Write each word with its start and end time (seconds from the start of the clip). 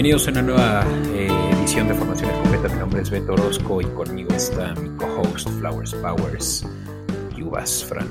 Bienvenidos 0.00 0.28
a 0.28 0.30
una 0.30 0.40
nueva 0.40 0.86
eh, 1.14 1.28
edición 1.58 1.86
de 1.86 1.92
Formación 1.92 2.30
Escopeta. 2.30 2.68
Mi 2.72 2.80
nombre 2.80 3.02
es 3.02 3.10
Beto 3.10 3.34
Orozco 3.34 3.82
y 3.82 3.84
conmigo 3.84 4.32
está 4.32 4.74
mi 4.76 4.88
co-host 4.96 5.46
Flowers 5.58 5.94
Powers, 5.96 6.66
Yubas 7.36 7.84
Fran. 7.84 8.08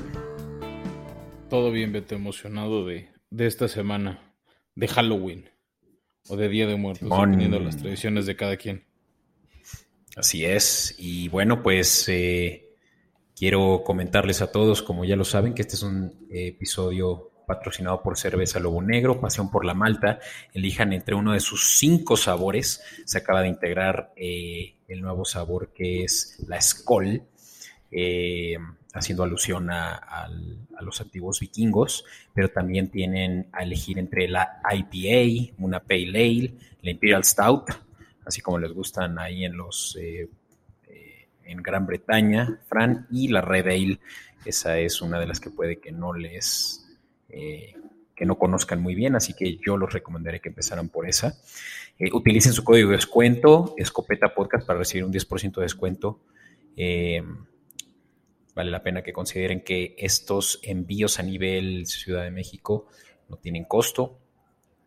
Todo 1.48 1.72
bien, 1.72 1.90
Beto, 1.90 2.14
emocionado 2.14 2.86
de, 2.86 3.08
de 3.30 3.46
esta 3.48 3.66
semana, 3.66 4.36
de 4.76 4.86
Halloween 4.86 5.50
o 6.28 6.36
de 6.36 6.48
Día 6.48 6.68
de 6.68 6.76
Muertos, 6.76 7.08
Simón. 7.08 7.32
dependiendo 7.32 7.58
de 7.58 7.64
las 7.64 7.76
tradiciones 7.76 8.24
de 8.26 8.36
cada 8.36 8.56
quien. 8.56 8.84
Así 10.14 10.44
es. 10.44 10.94
Y 10.96 11.28
bueno, 11.28 11.60
pues 11.60 12.08
eh, 12.08 12.68
quiero 13.34 13.82
comentarles 13.84 14.42
a 14.42 14.52
todos, 14.52 14.80
como 14.80 15.04
ya 15.04 15.16
lo 15.16 15.24
saben, 15.24 15.54
que 15.54 15.62
este 15.62 15.74
es 15.74 15.82
un 15.82 16.28
eh, 16.30 16.46
episodio 16.46 17.29
patrocinado 17.50 18.00
por 18.00 18.16
Cerveza 18.16 18.60
Lobo 18.60 18.80
Negro, 18.80 19.20
Pasión 19.20 19.50
por 19.50 19.64
la 19.64 19.74
Malta. 19.74 20.20
Elijan 20.54 20.92
entre 20.92 21.16
uno 21.16 21.32
de 21.32 21.40
sus 21.40 21.78
cinco 21.78 22.16
sabores. 22.16 22.80
Se 23.04 23.18
acaba 23.18 23.42
de 23.42 23.48
integrar 23.48 24.12
eh, 24.14 24.76
el 24.86 25.00
nuevo 25.00 25.24
sabor 25.24 25.72
que 25.74 26.04
es 26.04 26.40
la 26.46 26.60
Skoll, 26.60 27.24
eh, 27.90 28.56
haciendo 28.94 29.24
alusión 29.24 29.68
a, 29.68 30.28
los 30.80 31.00
antiguos 31.00 31.40
vikingos, 31.40 32.04
pero 32.32 32.50
también 32.50 32.88
tienen 32.88 33.48
a 33.52 33.64
elegir 33.64 33.98
entre 33.98 34.28
la 34.28 34.62
IPA, 34.72 35.54
una 35.58 35.80
Pale 35.80 36.08
Ale, 36.08 36.54
la 36.82 36.90
Imperial 36.92 37.24
Stout, 37.24 37.64
así 38.24 38.40
como 38.40 38.60
les 38.60 38.72
gustan 38.72 39.18
ahí 39.18 39.44
en 39.44 39.56
los 39.56 39.98
eh, 40.00 40.28
eh, 40.86 41.28
en 41.44 41.62
Gran 41.64 41.84
Bretaña, 41.84 42.60
Fran, 42.68 43.08
y 43.10 43.26
la 43.26 43.40
Red 43.40 43.66
Ale. 43.66 43.98
Esa 44.44 44.78
es 44.78 45.02
una 45.02 45.18
de 45.18 45.26
las 45.26 45.40
que 45.40 45.50
puede 45.50 45.80
que 45.80 45.90
no 45.90 46.14
les 46.14 46.89
eh, 47.32 47.74
que 48.14 48.26
no 48.26 48.38
conozcan 48.38 48.82
muy 48.82 48.94
bien, 48.94 49.16
así 49.16 49.32
que 49.32 49.56
yo 49.64 49.78
los 49.78 49.92
recomendaré 49.92 50.40
que 50.40 50.50
empezaran 50.50 50.90
por 50.90 51.08
esa. 51.08 51.38
Eh, 51.98 52.10
utilicen 52.12 52.52
su 52.52 52.64
código 52.64 52.90
de 52.90 52.96
descuento, 52.96 53.74
Escopeta 53.78 54.34
Podcast, 54.34 54.66
para 54.66 54.80
recibir 54.80 55.04
un 55.04 55.12
10% 55.12 55.54
de 55.54 55.62
descuento. 55.62 56.20
Eh, 56.76 57.22
vale 58.54 58.70
la 58.70 58.82
pena 58.82 59.02
que 59.02 59.12
consideren 59.12 59.62
que 59.62 59.94
estos 59.98 60.60
envíos 60.62 61.18
a 61.18 61.22
nivel 61.22 61.86
Ciudad 61.86 62.24
de 62.24 62.30
México 62.30 62.86
no 63.28 63.36
tienen 63.36 63.64
costo 63.64 64.18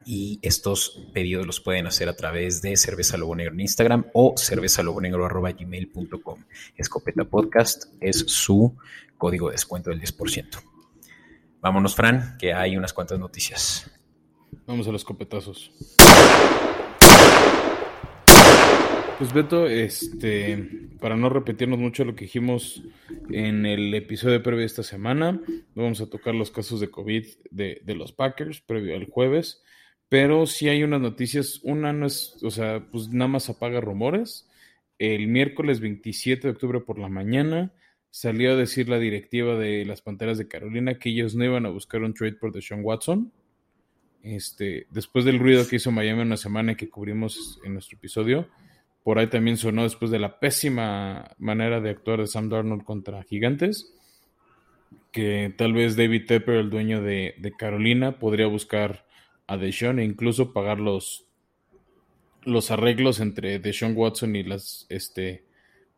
y 0.05 0.39
estos 0.41 1.07
pedidos 1.13 1.45
los 1.45 1.59
pueden 1.59 1.85
hacer 1.87 2.07
a 2.09 2.15
través 2.15 2.61
de 2.61 2.77
Cerveza 2.77 3.17
Lobo 3.17 3.35
Negro 3.35 3.53
en 3.53 3.59
Instagram 3.61 4.05
o 4.13 4.35
cervezalobonegro.gmail.com. 4.37 6.43
Escopeta 6.75 7.25
Podcast 7.25 7.85
es 8.01 8.19
su 8.27 8.75
código 9.17 9.47
de 9.47 9.53
descuento 9.53 9.89
del 9.89 10.01
10%. 10.01 10.72
Vámonos, 11.63 11.95
Fran, 11.95 12.35
que 12.37 12.51
hay 12.51 12.75
unas 12.75 12.91
cuantas 12.91 13.17
noticias. 13.17 13.89
Vamos 14.67 14.85
a 14.85 14.91
los 14.91 15.05
copetazos. 15.05 15.71
Pues 19.17 19.31
Beto, 19.33 19.67
este, 19.67 20.89
para 20.99 21.15
no 21.15 21.29
repetirnos 21.29 21.79
mucho 21.79 22.03
lo 22.03 22.15
que 22.15 22.25
dijimos 22.25 22.83
en 23.29 23.65
el 23.65 23.93
episodio 23.93 24.43
previo 24.43 24.59
de 24.59 24.65
esta 24.65 24.83
semana, 24.83 25.39
vamos 25.73 26.01
a 26.01 26.09
tocar 26.09 26.35
los 26.35 26.51
casos 26.51 26.81
de 26.81 26.91
COVID 26.91 27.25
de, 27.49 27.81
de 27.85 27.95
los 27.95 28.11
Packers 28.11 28.59
previo 28.59 28.97
al 28.97 29.09
jueves, 29.09 29.63
pero 30.09 30.45
sí 30.45 30.67
hay 30.67 30.83
unas 30.83 30.99
noticias, 30.99 31.61
una 31.63 31.93
no 31.93 32.07
es, 32.07 32.43
o 32.43 32.51
sea, 32.51 32.85
pues 32.91 33.07
nada 33.07 33.29
más 33.29 33.47
apaga 33.47 33.79
rumores. 33.79 34.49
El 34.99 35.27
miércoles 35.29 35.79
27 35.79 36.45
de 36.45 36.51
octubre 36.51 36.81
por 36.81 36.99
la 36.99 37.07
mañana 37.07 37.71
salió 38.13 38.51
a 38.51 38.55
decir 38.55 38.89
la 38.89 38.99
directiva 38.99 39.55
de 39.55 39.85
las 39.85 40.03
Panteras 40.03 40.37
de 40.37 40.47
Carolina 40.47 40.99
que 40.99 41.09
ellos 41.09 41.33
no 41.33 41.45
iban 41.45 41.65
a 41.65 41.69
buscar 41.69 42.03
un 42.03 42.13
trade 42.13 42.33
por 42.33 42.53
Deshaun 42.53 42.81
Watson. 42.83 43.33
Este, 44.21 44.85
después 44.91 45.25
del 45.25 45.39
ruido 45.39 45.67
que 45.67 45.77
hizo 45.77 45.89
Miami 45.89 46.21
una 46.21 46.37
semana 46.37 46.75
que 46.75 46.91
cubrimos 46.91 47.59
en 47.63 47.73
nuestro 47.73 47.97
episodio, 47.97 48.47
por 49.03 49.17
ahí 49.17 49.25
también 49.25 49.57
sonó 49.57 49.81
después 49.81 50.11
de 50.11 50.19
la 50.19 50.39
pésima 50.39 51.31
manera 51.39 51.81
de 51.81 51.89
actuar 51.89 52.19
de 52.19 52.27
Sam 52.27 52.49
Darnold 52.49 52.83
contra 52.83 53.23
Gigantes, 53.23 53.91
que 55.11 55.51
tal 55.57 55.73
vez 55.73 55.95
David 55.95 56.27
Tepper, 56.27 56.57
el 56.57 56.69
dueño 56.69 57.01
de, 57.01 57.33
de 57.39 57.51
Carolina, 57.53 58.19
podría 58.19 58.45
buscar 58.45 59.07
a 59.47 59.57
Deshaun 59.57 59.97
e 59.97 60.05
incluso 60.05 60.53
pagar 60.53 60.79
los, 60.79 61.25
los 62.43 62.69
arreglos 62.69 63.19
entre 63.19 63.57
Deshaun 63.57 63.97
Watson 63.97 64.35
y 64.35 64.43
las 64.43 64.85
este, 64.89 65.45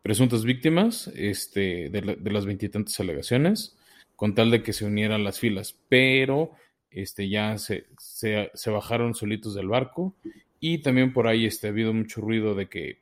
presuntas 0.05 0.45
víctimas 0.45 1.07
este, 1.15 1.89
de, 1.89 2.01
la- 2.03 2.15
de 2.15 2.31
las 2.31 2.45
veintitantas 2.45 2.99
alegaciones, 2.99 3.75
con 4.15 4.35
tal 4.35 4.51
de 4.51 4.61
que 4.61 4.71
se 4.71 4.85
unieran 4.85 5.23
las 5.23 5.39
filas. 5.39 5.75
Pero 5.89 6.51
este, 6.91 7.27
ya 7.27 7.57
se, 7.57 7.87
se, 7.97 8.69
bajaron 8.69 9.15
solitos 9.15 9.55
del 9.55 9.67
barco 9.67 10.15
y 10.59 10.83
también 10.83 11.11
por 11.11 11.25
ahí 11.27 11.47
este, 11.47 11.65
ha 11.65 11.69
habido 11.71 11.91
mucho 11.91 12.21
ruido 12.21 12.53
de 12.53 12.69
que 12.69 12.99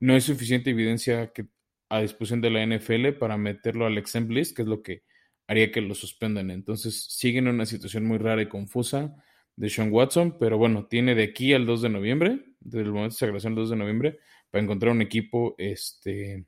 no 0.00 0.14
hay 0.14 0.22
suficiente 0.22 0.70
evidencia 0.70 1.34
que, 1.34 1.44
a 1.90 2.00
disposición 2.00 2.40
de 2.40 2.48
la 2.48 2.62
NFL 2.66 3.10
para 3.18 3.36
meterlo 3.36 3.84
al 3.84 3.98
exempt 3.98 4.32
list, 4.32 4.56
que 4.56 4.62
es 4.62 4.68
lo 4.68 4.80
que 4.82 5.02
haría 5.48 5.70
que 5.70 5.82
lo 5.82 5.94
suspendan. 5.94 6.50
Entonces 6.50 7.04
siguen 7.10 7.46
en 7.46 7.56
una 7.56 7.66
situación 7.66 8.06
muy 8.06 8.16
rara 8.16 8.40
y 8.40 8.48
confusa 8.48 9.14
de 9.54 9.68
Sean 9.68 9.92
Watson, 9.92 10.38
pero 10.40 10.56
bueno, 10.56 10.86
tiene 10.86 11.14
de 11.14 11.24
aquí 11.24 11.52
al 11.52 11.66
2 11.66 11.82
de 11.82 11.88
noviembre, 11.90 12.40
desde 12.58 12.86
el 12.86 12.92
momento 12.92 13.16
de 13.16 13.18
sagración 13.18 13.52
al 13.52 13.56
2 13.56 13.70
de 13.70 13.76
noviembre, 13.76 14.18
para 14.50 14.64
encontrar 14.64 14.92
un 14.92 15.02
equipo 15.02 15.54
este 15.58 16.44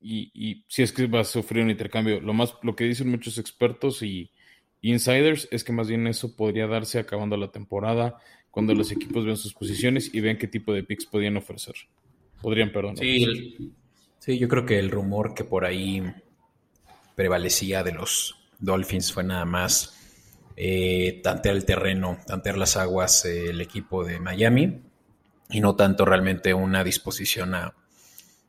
y, 0.00 0.30
y 0.34 0.64
si 0.68 0.82
es 0.82 0.92
que 0.92 1.06
va 1.06 1.20
a 1.20 1.24
sufrir 1.24 1.64
un 1.64 1.70
intercambio. 1.70 2.20
Lo 2.20 2.32
más 2.32 2.54
lo 2.62 2.76
que 2.76 2.84
dicen 2.84 3.10
muchos 3.10 3.38
expertos 3.38 4.02
y 4.02 4.30
insiders 4.82 5.48
es 5.50 5.64
que 5.64 5.72
más 5.72 5.88
bien 5.88 6.06
eso 6.06 6.36
podría 6.36 6.66
darse 6.66 6.98
acabando 6.98 7.36
la 7.36 7.50
temporada 7.50 8.18
cuando 8.50 8.74
los 8.74 8.92
equipos 8.92 9.24
vean 9.24 9.36
sus 9.36 9.52
posiciones 9.52 10.14
y 10.14 10.20
vean 10.20 10.38
qué 10.38 10.48
tipo 10.48 10.72
de 10.72 10.82
picks 10.82 11.06
podían 11.06 11.36
ofrecer. 11.36 11.74
Podrían, 12.40 12.72
perdón. 12.72 12.92
ofrecer. 12.92 13.34
Sí, 13.34 13.72
sí, 14.18 14.38
yo 14.38 14.48
creo 14.48 14.64
que 14.64 14.78
el 14.78 14.90
rumor 14.90 15.34
que 15.34 15.44
por 15.44 15.64
ahí 15.64 16.02
prevalecía 17.14 17.82
de 17.82 17.92
los 17.92 18.36
Dolphins 18.58 19.12
fue 19.12 19.24
nada 19.24 19.44
más 19.44 19.98
eh, 20.56 21.20
tantear 21.22 21.56
el 21.56 21.64
terreno, 21.64 22.18
tantear 22.26 22.56
las 22.56 22.76
aguas 22.76 23.24
eh, 23.24 23.50
el 23.50 23.60
equipo 23.60 24.04
de 24.04 24.20
Miami 24.20 24.85
y 25.50 25.60
no 25.60 25.76
tanto 25.76 26.04
realmente 26.04 26.54
una 26.54 26.82
disposición 26.82 27.54
a, 27.54 27.74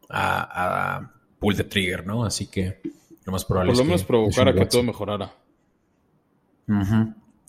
a, 0.10 0.96
a 0.98 1.12
pull 1.40 1.56
the 1.56 1.64
trigger, 1.64 2.06
¿no? 2.06 2.26
Así 2.26 2.48
que 2.48 2.82
lo 3.26 3.32
más 3.32 3.46
probable 3.46 3.72
Por 3.72 3.80
lo 3.80 3.86
menos 3.86 4.04
provocar 4.04 4.48
a 4.48 4.54
que 4.54 4.66
todo 4.66 4.84
mejorara. 4.84 5.34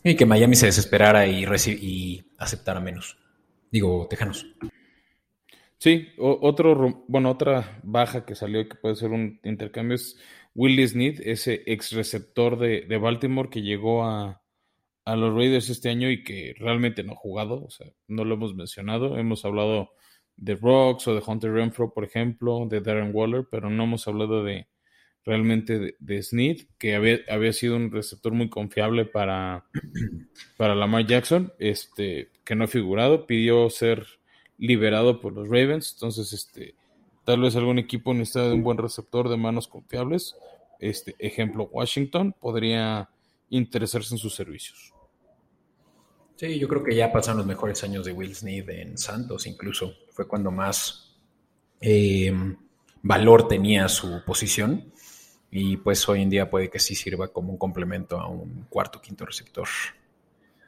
Y 0.05 0.15
que 0.17 0.27
Miami 0.27 0.57
se 0.57 0.67
desesperara 0.67 1.27
y, 1.27 1.45
y 1.45 2.25
aceptara 2.39 2.81
menos. 2.81 3.17
Digo, 3.71 4.07
Tejanos. 4.09 4.47
Sí, 5.79 6.09
otro, 6.19 7.05
bueno, 7.07 7.31
otra 7.31 7.81
baja 7.85 8.25
que 8.25 8.35
salió 8.35 8.69
que 8.69 8.75
puede 8.75 8.97
ser 8.97 9.11
un 9.11 9.39
intercambio 9.45 9.95
es 9.95 10.19
Willie 10.55 10.89
Snead, 10.89 11.21
ese 11.21 11.63
ex 11.67 11.93
receptor 11.93 12.59
de, 12.59 12.85
de 12.89 12.99
Baltimore 12.99 13.49
que 13.49 13.63
llegó 13.63 14.05
a, 14.05 14.43
a 15.09 15.17
los 15.17 15.35
Raiders 15.35 15.71
este 15.71 15.89
año 15.89 16.11
y 16.11 16.23
que 16.23 16.55
realmente 16.59 17.03
no 17.03 17.15
ha 17.15 17.17
jugado, 17.17 17.65
o 17.65 17.71
sea, 17.71 17.87
no 18.09 18.27
lo 18.27 18.35
hemos 18.35 18.55
mencionado. 18.55 19.17
Hemos 19.17 19.43
hablado 19.47 19.93
de 20.37 20.55
Rocks 20.55 21.09
o 21.09 21.15
de 21.15 21.23
Hunter 21.27 21.51
Renfro, 21.51 21.95
por 21.95 22.05
ejemplo, 22.05 22.67
de 22.69 22.83
Darren 22.83 23.13
Waller, 23.15 23.47
pero 23.51 23.71
no 23.71 23.85
hemos 23.85 24.07
hablado 24.07 24.45
de 24.45 24.69
realmente 25.25 25.79
de, 25.79 25.95
de 25.99 26.23
Snead, 26.23 26.59
que 26.77 26.95
había, 26.95 27.21
había 27.31 27.55
sido 27.55 27.77
un 27.77 27.91
receptor 27.91 28.35
muy 28.35 28.51
confiable 28.51 29.07
para, 29.07 29.65
para 30.59 30.75
Lamar 30.75 31.07
Jackson, 31.07 31.55
este, 31.59 32.29
que 32.45 32.55
no 32.55 32.65
ha 32.65 32.69
figurado, 32.69 33.27
pidió 33.27 33.71
ser 33.71 34.07
liberado 34.59 35.23
por 35.23 35.33
los 35.33 35.49
Ravens, 35.49 35.95
entonces 35.95 36.35
este, 36.35 36.75
tal 37.25 37.41
vez 37.41 37.57
algún 37.57 37.79
equipo 37.79 38.13
necesita 38.13 38.47
de 38.47 38.55
un 38.55 38.63
buen 38.63 38.77
receptor 38.77 39.31
de 39.31 39.39
manos 39.39 39.69
confiables, 39.69 40.37
este, 40.81 41.17
ejemplo 41.19 41.65
Washington, 41.73 42.35
podría 42.39 43.09
interesarse 43.49 44.15
en 44.15 44.19
sus 44.19 44.35
servicios. 44.35 44.93
Sí, 46.39 46.57
yo 46.57 46.69
creo 46.69 46.85
que 46.85 46.95
ya 46.95 47.11
pasaron 47.11 47.39
los 47.39 47.47
mejores 47.49 47.83
años 47.83 48.07
de 48.07 48.13
Will 48.13 48.33
Smith 48.33 48.69
en 48.69 48.97
Santos, 48.97 49.45
incluso. 49.49 49.97
Fue 50.13 50.29
cuando 50.29 50.53
más 50.53 51.17
eh, 51.81 52.33
valor 53.03 53.49
tenía 53.49 53.89
su 53.89 54.23
posición. 54.25 54.93
Y 55.51 55.79
pues 55.79 56.09
hoy 56.09 56.23
en 56.23 56.31
día 56.31 56.49
puede 56.49 56.71
que 56.71 56.79
sí 56.79 56.95
sirva 56.95 57.27
como 57.27 57.51
un 57.51 57.59
complemento 57.59 58.21
a 58.21 58.29
un 58.29 58.67
cuarto 58.71 59.01
quinto 59.01 59.27
receptor. 59.27 59.67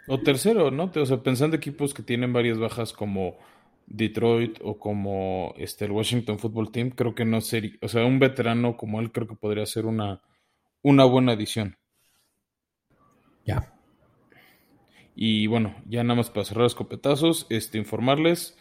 O 0.09 0.19
tercero, 0.19 0.73
¿no? 0.73 0.91
O 0.93 1.07
sea, 1.07 1.23
pensando 1.23 1.57
equipos 1.57 1.95
que 1.95 2.03
tienen 2.03 2.33
varias 2.33 2.59
bajas 2.59 2.93
como 2.93 3.39
Detroit 3.87 4.59
o 4.65 4.77
como 4.77 5.55
este, 5.57 5.85
el 5.85 5.93
Washington 5.93 6.41
Football 6.41 6.73
Team, 6.73 6.91
creo 6.91 7.15
que 7.15 7.25
no 7.25 7.41
sería, 7.41 7.75
o 7.81 7.87
sea, 7.87 8.05
un 8.05 8.19
veterano 8.19 8.77
como 8.77 8.99
él 8.99 9.13
creo 9.13 9.29
que 9.29 9.37
podría 9.37 9.67
ser 9.67 9.87
una, 9.87 10.21
una 10.83 11.05
buena 11.05 11.33
adición. 11.33 11.77
Ya. 13.45 13.80
Y 15.15 15.47
bueno, 15.47 15.75
ya 15.87 16.03
nada 16.05 16.17
más 16.17 16.31
para 16.31 16.45
cerrar 16.45 16.65
los 16.65 16.75
copetazos, 16.75 17.47
este, 17.51 17.79
informarles 17.79 18.57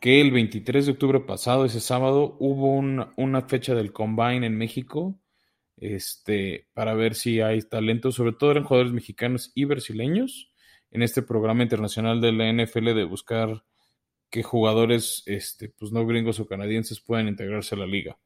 que 0.00 0.20
el 0.20 0.30
23 0.30 0.86
de 0.86 0.92
octubre 0.92 1.20
pasado, 1.20 1.64
ese 1.64 1.80
sábado, 1.80 2.36
hubo 2.38 2.72
una, 2.74 3.42
fecha 3.42 3.74
del 3.74 3.92
Combine 3.92 4.46
en 4.46 4.56
México, 4.56 5.20
este, 5.76 6.68
para 6.72 6.94
ver 6.94 7.14
si 7.14 7.40
hay 7.40 7.60
talento, 7.62 8.12
sobre 8.12 8.32
todo 8.32 8.52
eran 8.52 8.64
jugadores 8.64 8.92
mexicanos 8.92 9.52
y 9.54 9.64
brasileños, 9.64 10.50
en 10.90 11.02
este 11.02 11.22
programa 11.22 11.62
internacional 11.62 12.20
de 12.20 12.32
la 12.32 12.50
NFL 12.52 12.94
de 12.94 13.04
buscar 13.04 13.62
que 14.30 14.42
jugadores 14.42 15.22
este, 15.26 15.68
pues 15.68 15.92
no 15.92 16.06
gringos 16.06 16.40
o 16.40 16.46
canadienses 16.46 17.00
puedan 17.00 17.28
integrarse 17.28 17.74
a 17.74 17.78
la 17.78 17.86
liga. 17.86 18.18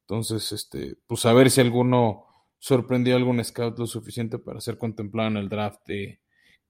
Entonces, 0.00 0.52
este, 0.52 0.96
pues 1.06 1.24
a 1.26 1.32
ver 1.32 1.50
si 1.50 1.60
alguno 1.60 2.26
sorprendió 2.58 3.14
a 3.14 3.16
algún 3.16 3.42
scout 3.42 3.78
lo 3.78 3.86
suficiente 3.86 4.38
para 4.38 4.60
ser 4.60 4.76
contemplado 4.78 5.30
en 5.30 5.36
el 5.36 5.48
draft 5.48 5.88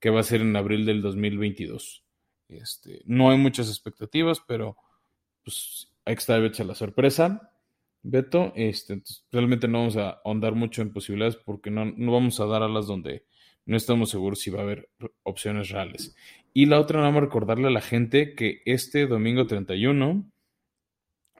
que 0.03 0.09
va 0.09 0.19
a 0.19 0.23
ser 0.23 0.41
en 0.41 0.53
abril 0.57 0.85
del 0.85 1.01
2022. 1.01 2.03
Este, 2.49 3.03
no 3.05 3.31
hay 3.31 3.37
muchas 3.37 3.69
expectativas, 3.69 4.41
pero 4.45 4.75
pues 5.45 5.93
hay 6.03 6.15
que 6.15 6.19
estar 6.19 6.41
a 6.41 6.63
la 6.65 6.75
sorpresa. 6.75 7.53
Beto, 8.01 8.51
este, 8.57 9.01
realmente 9.31 9.69
no 9.69 9.77
vamos 9.77 9.95
a 9.95 10.19
ahondar 10.25 10.55
mucho 10.55 10.81
en 10.81 10.91
posibilidades 10.91 11.37
porque 11.37 11.71
no, 11.71 11.85
no 11.85 12.11
vamos 12.11 12.37
a 12.41 12.45
dar 12.45 12.63
alas 12.63 12.85
donde 12.85 13.23
no 13.65 13.77
estamos 13.77 14.09
seguros 14.09 14.41
si 14.41 14.49
va 14.49 14.59
a 14.59 14.63
haber 14.63 14.89
opciones 15.23 15.69
reales. 15.69 16.13
Y 16.53 16.65
la 16.65 16.81
otra, 16.81 16.99
nada 16.99 17.11
más 17.13 17.23
recordarle 17.23 17.67
a 17.67 17.71
la 17.71 17.79
gente 17.79 18.35
que 18.35 18.61
este 18.65 19.07
domingo 19.07 19.47
31, 19.47 20.29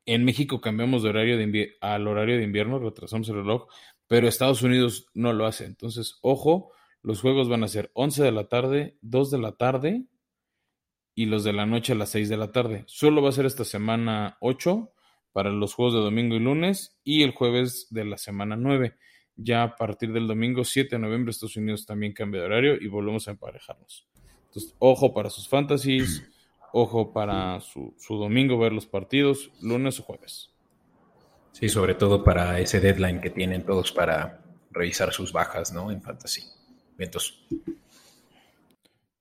en 0.06 0.24
México 0.24 0.62
cambiamos 0.62 1.04
de 1.04 1.10
horario 1.10 1.38
de 1.38 1.76
al 1.82 2.08
horario 2.08 2.38
de 2.38 2.44
invierno, 2.44 2.80
retrasamos 2.80 3.28
el 3.28 3.36
reloj, 3.36 3.68
pero 4.08 4.30
Estados 4.30 4.62
Unidos 4.62 5.08
no 5.14 5.34
lo 5.34 5.48
hace. 5.48 5.66
Entonces, 5.66 6.18
ojo, 6.22 6.72
los 7.04 7.20
juegos 7.20 7.50
van 7.50 7.64
a 7.64 7.68
ser 7.68 7.92
11 7.94 8.24
de 8.24 8.32
la 8.32 8.48
tarde, 8.48 8.98
2 9.02 9.30
de 9.30 9.38
la 9.38 9.52
tarde 9.52 10.06
y 11.14 11.26
los 11.26 11.44
de 11.44 11.52
la 11.52 11.66
noche 11.66 11.92
a 11.94 11.96
las 11.96 12.10
6 12.10 12.30
de 12.30 12.38
la 12.38 12.52
tarde. 12.52 12.84
Solo 12.88 13.22
va 13.22 13.30
a 13.30 13.34
ser 13.34 13.46
esta 13.46 13.66
semana 13.66 14.38
8 14.40 14.90
para 15.34 15.52
los 15.52 15.74
juegos 15.74 15.94
de 15.96 16.00
domingo 16.00 16.36
y 16.36 16.40
lunes 16.40 16.98
y 17.04 17.24
el 17.24 17.32
jueves 17.32 17.88
de 17.90 18.06
la 18.06 18.18
semana 18.18 18.56
9. 18.56 18.96
Ya 19.36 19.64
a 19.64 19.76
partir 19.76 20.14
del 20.14 20.28
domingo 20.28 20.64
7 20.64 20.96
de 20.96 21.02
noviembre 21.02 21.32
Estados 21.32 21.58
Unidos 21.58 21.86
también 21.86 22.14
cambia 22.14 22.40
de 22.40 22.48
horario 22.48 22.76
y 22.80 22.88
volvemos 22.88 23.28
a 23.28 23.32
emparejarnos. 23.32 24.08
Entonces, 24.46 24.74
ojo 24.80 25.14
para 25.14 25.30
sus 25.30 25.50
fantasies, 25.50 26.24
ojo 26.72 27.12
para 27.12 27.60
su, 27.60 27.94
su 28.00 28.16
domingo 28.16 28.58
ver 28.58 28.72
los 28.72 28.86
partidos, 28.86 29.52
lunes 29.62 30.00
o 30.00 30.04
jueves. 30.04 30.52
Sí, 31.52 31.68
sobre 31.68 31.96
todo 31.96 32.24
para 32.24 32.60
ese 32.62 32.80
deadline 32.80 33.20
que 33.20 33.30
tienen 33.30 33.66
todos 33.66 33.92
para 33.92 34.42
revisar 34.72 35.12
sus 35.12 35.34
bajas, 35.34 35.74
¿no? 35.74 35.92
En 35.92 36.02
fantasy. 36.02 36.44
Vientos. 37.04 37.38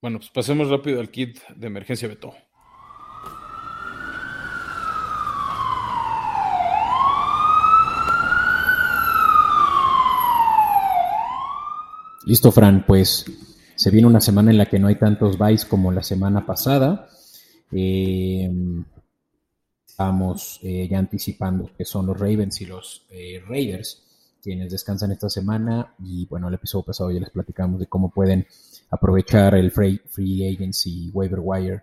Bueno, 0.00 0.18
pues 0.18 0.30
pasemos 0.30 0.68
rápido 0.68 1.00
al 1.00 1.10
kit 1.10 1.40
de 1.56 1.66
emergencia 1.66 2.06
Beto. 2.06 2.32
Listo, 12.24 12.52
Fran, 12.52 12.84
pues 12.86 13.26
se 13.74 13.90
viene 13.90 14.06
una 14.06 14.20
semana 14.20 14.52
en 14.52 14.58
la 14.58 14.66
que 14.66 14.78
no 14.78 14.86
hay 14.86 14.94
tantos 14.94 15.36
buys 15.36 15.64
como 15.64 15.90
la 15.90 16.04
semana 16.04 16.46
pasada. 16.46 17.08
Eh, 17.72 18.48
estamos 19.84 20.60
eh, 20.62 20.86
ya 20.88 21.00
anticipando 21.00 21.68
que 21.76 21.84
son 21.84 22.06
los 22.06 22.16
Ravens 22.16 22.60
y 22.60 22.66
los 22.66 23.06
eh, 23.10 23.42
Raiders 23.44 24.11
quienes 24.42 24.72
descansan 24.72 25.12
esta 25.12 25.30
semana 25.30 25.94
y 26.00 26.26
bueno, 26.26 26.48
el 26.48 26.54
episodio 26.54 26.84
pasado 26.84 27.10
ya 27.10 27.20
les 27.20 27.30
platicamos 27.30 27.78
de 27.78 27.86
cómo 27.86 28.10
pueden 28.10 28.46
aprovechar 28.90 29.54
el 29.54 29.70
free, 29.70 30.00
free 30.06 30.46
agency 30.46 31.10
waiver 31.12 31.40
wire 31.40 31.82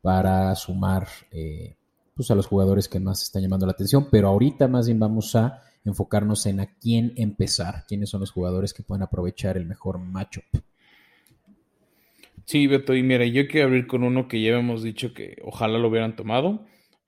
para 0.00 0.54
sumar 0.54 1.06
eh, 1.30 1.76
pues 2.14 2.30
a 2.30 2.34
los 2.34 2.46
jugadores 2.46 2.88
que 2.88 2.98
más 2.98 3.22
están 3.22 3.42
llamando 3.42 3.66
la 3.66 3.72
atención, 3.72 4.08
pero 4.10 4.28
ahorita 4.28 4.66
más 4.68 4.86
bien 4.86 4.98
vamos 4.98 5.36
a 5.36 5.62
enfocarnos 5.84 6.46
en 6.46 6.60
a 6.60 6.66
quién 6.66 7.12
empezar, 7.16 7.84
quiénes 7.86 8.10
son 8.10 8.20
los 8.20 8.30
jugadores 8.30 8.72
que 8.72 8.82
pueden 8.82 9.02
aprovechar 9.02 9.56
el 9.56 9.66
mejor 9.66 9.98
matchup. 9.98 10.44
Sí, 12.44 12.66
Beto, 12.66 12.94
y 12.94 13.02
mira, 13.02 13.26
yo 13.26 13.46
quiero 13.46 13.66
abrir 13.68 13.86
con 13.86 14.02
uno 14.02 14.26
que 14.26 14.40
ya 14.40 14.58
hemos 14.58 14.82
dicho 14.82 15.12
que 15.12 15.36
ojalá 15.44 15.78
lo 15.78 15.88
hubieran 15.88 16.16
tomado. 16.16 16.64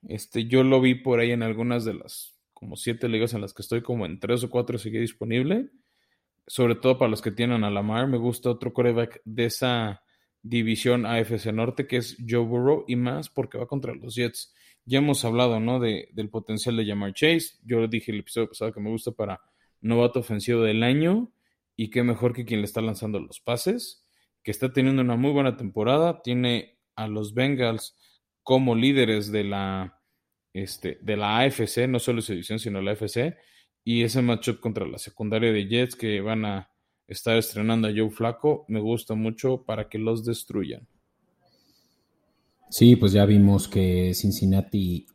Este, 0.06 0.46
yo 0.46 0.62
lo 0.62 0.81
vi 0.81 0.94
por 0.94 1.19
ahí 1.19 1.32
en 1.32 1.43
algunas 1.43 1.85
de 1.85 1.94
las 1.94 2.35
como 2.61 2.77
siete 2.77 3.09
ligas 3.09 3.33
en 3.33 3.41
las 3.41 3.55
que 3.55 3.62
estoy, 3.62 3.83
como 3.83 4.05
en 4.05 4.21
tres 4.21 4.45
o 4.45 4.51
cuatro 4.51 4.79
sigue 4.79 5.01
disponible. 5.01 5.71
Sobre 6.47 6.75
todo 6.75 6.99
para 6.99 7.11
los 7.11 7.23
que 7.23 7.31
tienen 7.31 7.65
a 7.65 7.71
Lamar. 7.71 8.07
Me 8.07 8.19
gusta 8.19 8.51
otro 8.51 8.73
coreback 8.73 9.23
de 9.25 9.47
esa 9.47 10.03
división 10.43 11.07
AFC 11.07 11.47
Norte, 11.53 11.87
que 11.87 11.97
es 11.97 12.17
Joe 12.27 12.45
Burrow, 12.45 12.85
y 12.87 12.97
más 12.97 13.31
porque 13.31 13.57
va 13.57 13.67
contra 13.67 13.95
los 13.95 14.15
Jets. 14.15 14.55
Ya 14.85 14.99
hemos 14.99 15.25
hablado, 15.25 15.59
¿no? 15.59 15.81
De, 15.81 16.09
del 16.12 16.29
potencial 16.29 16.77
de 16.77 16.87
Jamar 16.87 17.15
Chase. 17.15 17.59
Yo 17.65 17.89
dije 17.89 18.12
el 18.12 18.21
episodio 18.21 18.49
pasado 18.49 18.73
que 18.73 18.81
me 18.81 18.91
gusta 18.91 19.13
para 19.13 19.41
novato 19.81 20.21
ofensivo 20.21 20.63
del 20.63 20.83
año. 20.83 21.33
Y 21.77 21.89
qué 21.89 22.03
mejor 22.03 22.35
que 22.35 22.45
quien 22.45 22.61
le 22.61 22.67
está 22.67 22.83
lanzando 22.83 23.21
los 23.21 23.41
pases. 23.41 24.05
Que 24.43 24.51
está 24.51 24.71
teniendo 24.73 25.01
una 25.01 25.17
muy 25.17 25.33
buena 25.33 25.56
temporada. 25.56 26.21
Tiene 26.23 26.79
a 26.95 27.09
los 27.09 27.33
Bengals 27.33 27.97
como 28.43 28.75
líderes 28.75 29.33
de 29.33 29.45
la 29.45 30.00
este, 30.52 30.99
de 31.00 31.17
la 31.17 31.38
AFC, 31.38 31.88
no 31.88 31.99
solo 31.99 32.23
su 32.23 32.32
división, 32.32 32.58
sino 32.58 32.81
la 32.81 32.93
AFC, 32.93 33.37
y 33.85 34.02
ese 34.02 34.23
matchup 34.23 34.61
contra 34.61 34.87
la 34.87 34.99
secundaria 34.99 35.52
de 35.52 35.67
Jets 35.67 35.97
que 35.97 36.20
van 36.20 36.44
a 36.44 36.70
estar 37.08 37.37
estrenando 37.37 37.88
a 37.88 37.93
Joe 37.94 38.11
Flaco, 38.11 38.64
me 38.69 38.81
gusta 38.81 39.14
mucho 39.14 39.62
para 39.64 39.88
que 39.88 39.99
los 39.99 40.25
destruyan. 40.25 40.87
Sí, 42.69 42.94
pues 42.94 43.12
ya 43.12 43.25
vimos 43.26 43.67
que 43.67 44.12
Cincinnati 44.14 45.06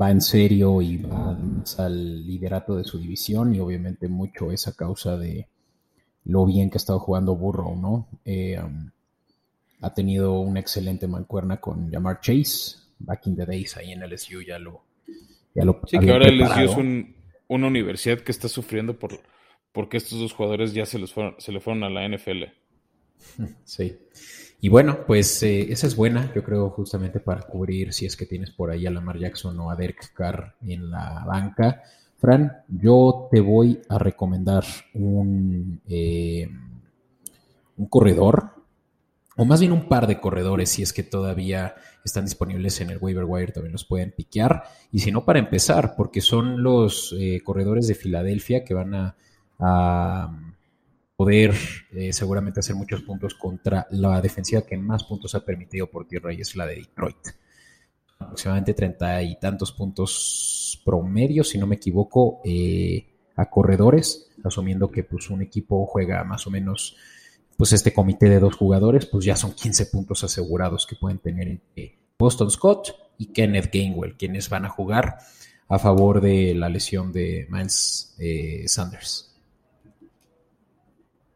va 0.00 0.10
en 0.10 0.20
serio 0.20 0.82
y 0.82 0.96
va 0.96 1.38
al 1.78 2.26
liderato 2.26 2.76
de 2.76 2.84
su 2.84 2.98
división 2.98 3.54
y 3.54 3.60
obviamente 3.60 4.08
mucho 4.08 4.50
es 4.50 4.66
a 4.66 4.72
causa 4.72 5.16
de 5.16 5.48
lo 6.24 6.44
bien 6.46 6.70
que 6.70 6.76
ha 6.76 6.78
estado 6.78 6.98
jugando 6.98 7.36
Burrow, 7.36 7.76
¿no? 7.76 8.08
Eh, 8.24 8.58
um, 8.60 8.90
ha 9.80 9.92
tenido 9.92 10.40
una 10.40 10.60
excelente 10.60 11.06
mancuerna 11.06 11.60
con 11.60 11.90
Jamar 11.90 12.20
Chase, 12.20 12.78
back 13.04 13.26
in 13.26 13.36
the 13.36 13.46
days 13.46 13.76
ahí 13.76 13.92
en 13.92 14.00
LSU 14.00 14.42
ya 14.42 14.58
lo. 14.58 14.84
Ya 15.54 15.64
lo 15.64 15.80
sí, 15.86 15.98
que 15.98 16.10
ahora 16.10 16.30
LSU 16.30 16.60
es 16.60 17.06
una 17.48 17.66
universidad 17.66 18.18
que 18.20 18.32
está 18.32 18.48
sufriendo 18.48 18.98
por 18.98 19.20
porque 19.72 19.96
estos 19.96 20.20
dos 20.20 20.32
jugadores 20.32 20.72
ya 20.72 20.86
se, 20.86 21.00
les 21.00 21.12
fueron, 21.12 21.34
se 21.38 21.50
le 21.50 21.60
fueron 21.60 21.84
a 21.84 21.90
la 21.90 22.08
NFL. 22.08 22.44
Sí. 23.64 23.96
Y 24.60 24.68
bueno, 24.68 25.04
pues 25.06 25.42
eh, 25.42 25.72
esa 25.72 25.86
es 25.86 25.96
buena, 25.96 26.32
yo 26.34 26.42
creo, 26.42 26.70
justamente 26.70 27.20
para 27.20 27.42
cubrir 27.42 27.92
si 27.92 28.06
es 28.06 28.16
que 28.16 28.26
tienes 28.26 28.50
por 28.50 28.70
ahí 28.70 28.86
a 28.86 28.90
Lamar 28.90 29.18
Jackson 29.18 29.58
o 29.60 29.70
a 29.70 29.76
Derek 29.76 30.12
Carr 30.14 30.54
en 30.62 30.90
la 30.90 31.24
banca. 31.26 31.82
Fran, 32.18 32.64
yo 32.68 33.28
te 33.30 33.40
voy 33.40 33.80
a 33.88 33.98
recomendar 33.98 34.64
un, 34.94 35.80
eh, 35.88 36.48
un 37.76 37.86
corredor 37.88 38.54
o 39.36 39.44
más 39.44 39.60
bien 39.60 39.72
un 39.72 39.88
par 39.88 40.06
de 40.06 40.20
corredores, 40.20 40.70
si 40.70 40.82
es 40.82 40.92
que 40.92 41.02
todavía 41.02 41.74
están 42.04 42.24
disponibles 42.24 42.80
en 42.80 42.90
el 42.90 42.98
waiver 42.98 43.24
wire, 43.24 43.52
también 43.52 43.72
los 43.72 43.84
pueden 43.84 44.12
piquear. 44.12 44.62
Y 44.92 45.00
si 45.00 45.10
no, 45.10 45.24
para 45.24 45.38
empezar, 45.38 45.94
porque 45.96 46.20
son 46.20 46.62
los 46.62 47.14
eh, 47.18 47.40
corredores 47.42 47.88
de 47.88 47.94
Filadelfia 47.94 48.62
que 48.64 48.74
van 48.74 48.94
a, 48.94 49.16
poder 51.16 51.54
eh, 51.92 52.12
seguramente 52.12 52.60
hacer 52.60 52.74
muchos 52.74 53.02
puntos 53.02 53.34
contra 53.34 53.86
la 53.90 54.20
defensiva 54.20 54.62
que 54.62 54.76
más 54.76 55.04
puntos 55.04 55.34
ha 55.34 55.44
permitido 55.44 55.86
por 55.86 56.06
tierra 56.06 56.34
y 56.34 56.40
es 56.40 56.54
la 56.56 56.66
de 56.66 56.74
Detroit. 56.74 57.28
Aproximadamente 58.18 58.74
treinta 58.74 59.22
y 59.22 59.38
tantos 59.38 59.72
puntos 59.72 60.82
promedio, 60.84 61.44
si 61.44 61.56
no 61.56 61.66
me 61.66 61.76
equivoco, 61.76 62.40
eh, 62.44 63.06
a 63.36 63.48
corredores, 63.48 64.28
asumiendo 64.44 64.90
que 64.90 65.04
pues, 65.04 65.30
un 65.30 65.40
equipo 65.40 65.86
juega 65.86 66.24
más 66.24 66.46
o 66.46 66.50
menos 66.50 66.96
pues 67.56 67.72
este 67.72 67.92
comité 67.92 68.28
de 68.28 68.40
dos 68.40 68.56
jugadores, 68.56 69.06
pues 69.06 69.24
ya 69.24 69.36
son 69.36 69.52
15 69.52 69.86
puntos 69.86 70.24
asegurados 70.24 70.86
que 70.86 70.96
pueden 70.96 71.18
tener 71.18 71.48
entre 71.48 71.98
Boston 72.18 72.50
Scott 72.50 72.94
y 73.18 73.26
Kenneth 73.26 73.70
Gainwell, 73.72 74.16
quienes 74.16 74.48
van 74.48 74.64
a 74.64 74.68
jugar 74.68 75.18
a 75.68 75.78
favor 75.78 76.20
de 76.20 76.54
la 76.54 76.68
lesión 76.68 77.12
de 77.12 77.46
Miles 77.50 78.16
eh, 78.18 78.64
Sanders. 78.66 79.30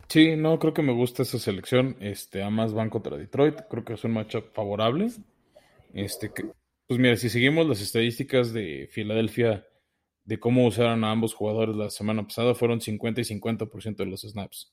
Sí, 0.09 0.37
no, 0.37 0.59
creo 0.59 0.73
que 0.73 0.83
me 0.83 0.93
gusta 0.93 1.23
esa 1.23 1.39
selección. 1.39 1.97
Este, 2.01 2.43
además 2.43 2.73
van 2.73 2.89
contra 2.89 3.17
Detroit, 3.17 3.61
creo 3.69 3.85
que 3.85 3.95
es 3.95 4.05
un 4.05 4.13
matchup 4.13 4.55
favorable. 4.55 5.11
Este, 5.93 6.31
pues 6.87 6.99
mira, 6.99 7.17
si 7.17 7.29
seguimos 7.29 7.67
las 7.67 7.81
estadísticas 7.81 8.53
de 8.53 8.89
Filadelfia 8.91 9.67
de 10.25 10.41
cómo 10.41 10.67
usaron 10.67 11.05
a 11.05 11.11
ambos 11.11 11.35
jugadores 11.35 11.77
la 11.77 11.91
semana 11.91 12.23
pasada, 12.23 12.55
fueron 12.55 12.81
50 12.81 13.21
y 13.21 13.25
50% 13.25 13.97
de 13.97 14.07
los 14.07 14.23
snaps. 14.23 14.73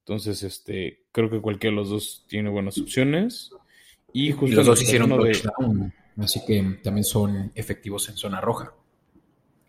Entonces, 0.00 0.42
este, 0.42 1.04
creo 1.12 1.30
que 1.30 1.40
cualquiera 1.40 1.74
de 1.74 1.80
los 1.80 1.90
dos 1.90 2.24
tiene 2.28 2.50
buenas 2.50 2.78
opciones. 2.78 3.50
Y, 4.12 4.32
justo 4.32 4.56
los 4.56 4.66
dos 4.66 4.82
hicieron 4.82 5.10
touchdown, 5.10 5.94
así 6.16 6.40
que 6.44 6.78
también 6.82 7.04
son 7.04 7.52
efectivos 7.54 8.08
en 8.08 8.16
zona 8.16 8.40
roja. 8.40 8.74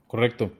Correcto. 0.07 0.51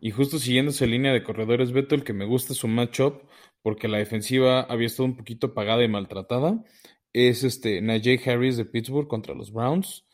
Y 0.00 0.10
justo 0.10 0.38
siguiendo 0.38 0.70
esa 0.70 0.86
línea 0.86 1.12
de 1.12 1.22
corredores, 1.22 1.72
Beto, 1.72 1.94
el 1.94 2.04
que 2.04 2.12
me 2.12 2.24
gusta 2.24 2.52
es 2.52 2.58
su 2.58 2.68
matchup, 2.68 3.22
porque 3.62 3.88
la 3.88 3.98
defensiva 3.98 4.62
había 4.62 4.86
estado 4.86 5.06
un 5.06 5.16
poquito 5.16 5.48
apagada 5.48 5.82
y 5.82 5.88
maltratada, 5.88 6.64
es 7.12 7.44
este 7.44 7.80
Najee 7.80 8.20
Harris 8.24 8.56
de 8.56 8.64
Pittsburgh 8.64 9.08
contra 9.08 9.34
los 9.34 9.52
Browns. 9.52 10.04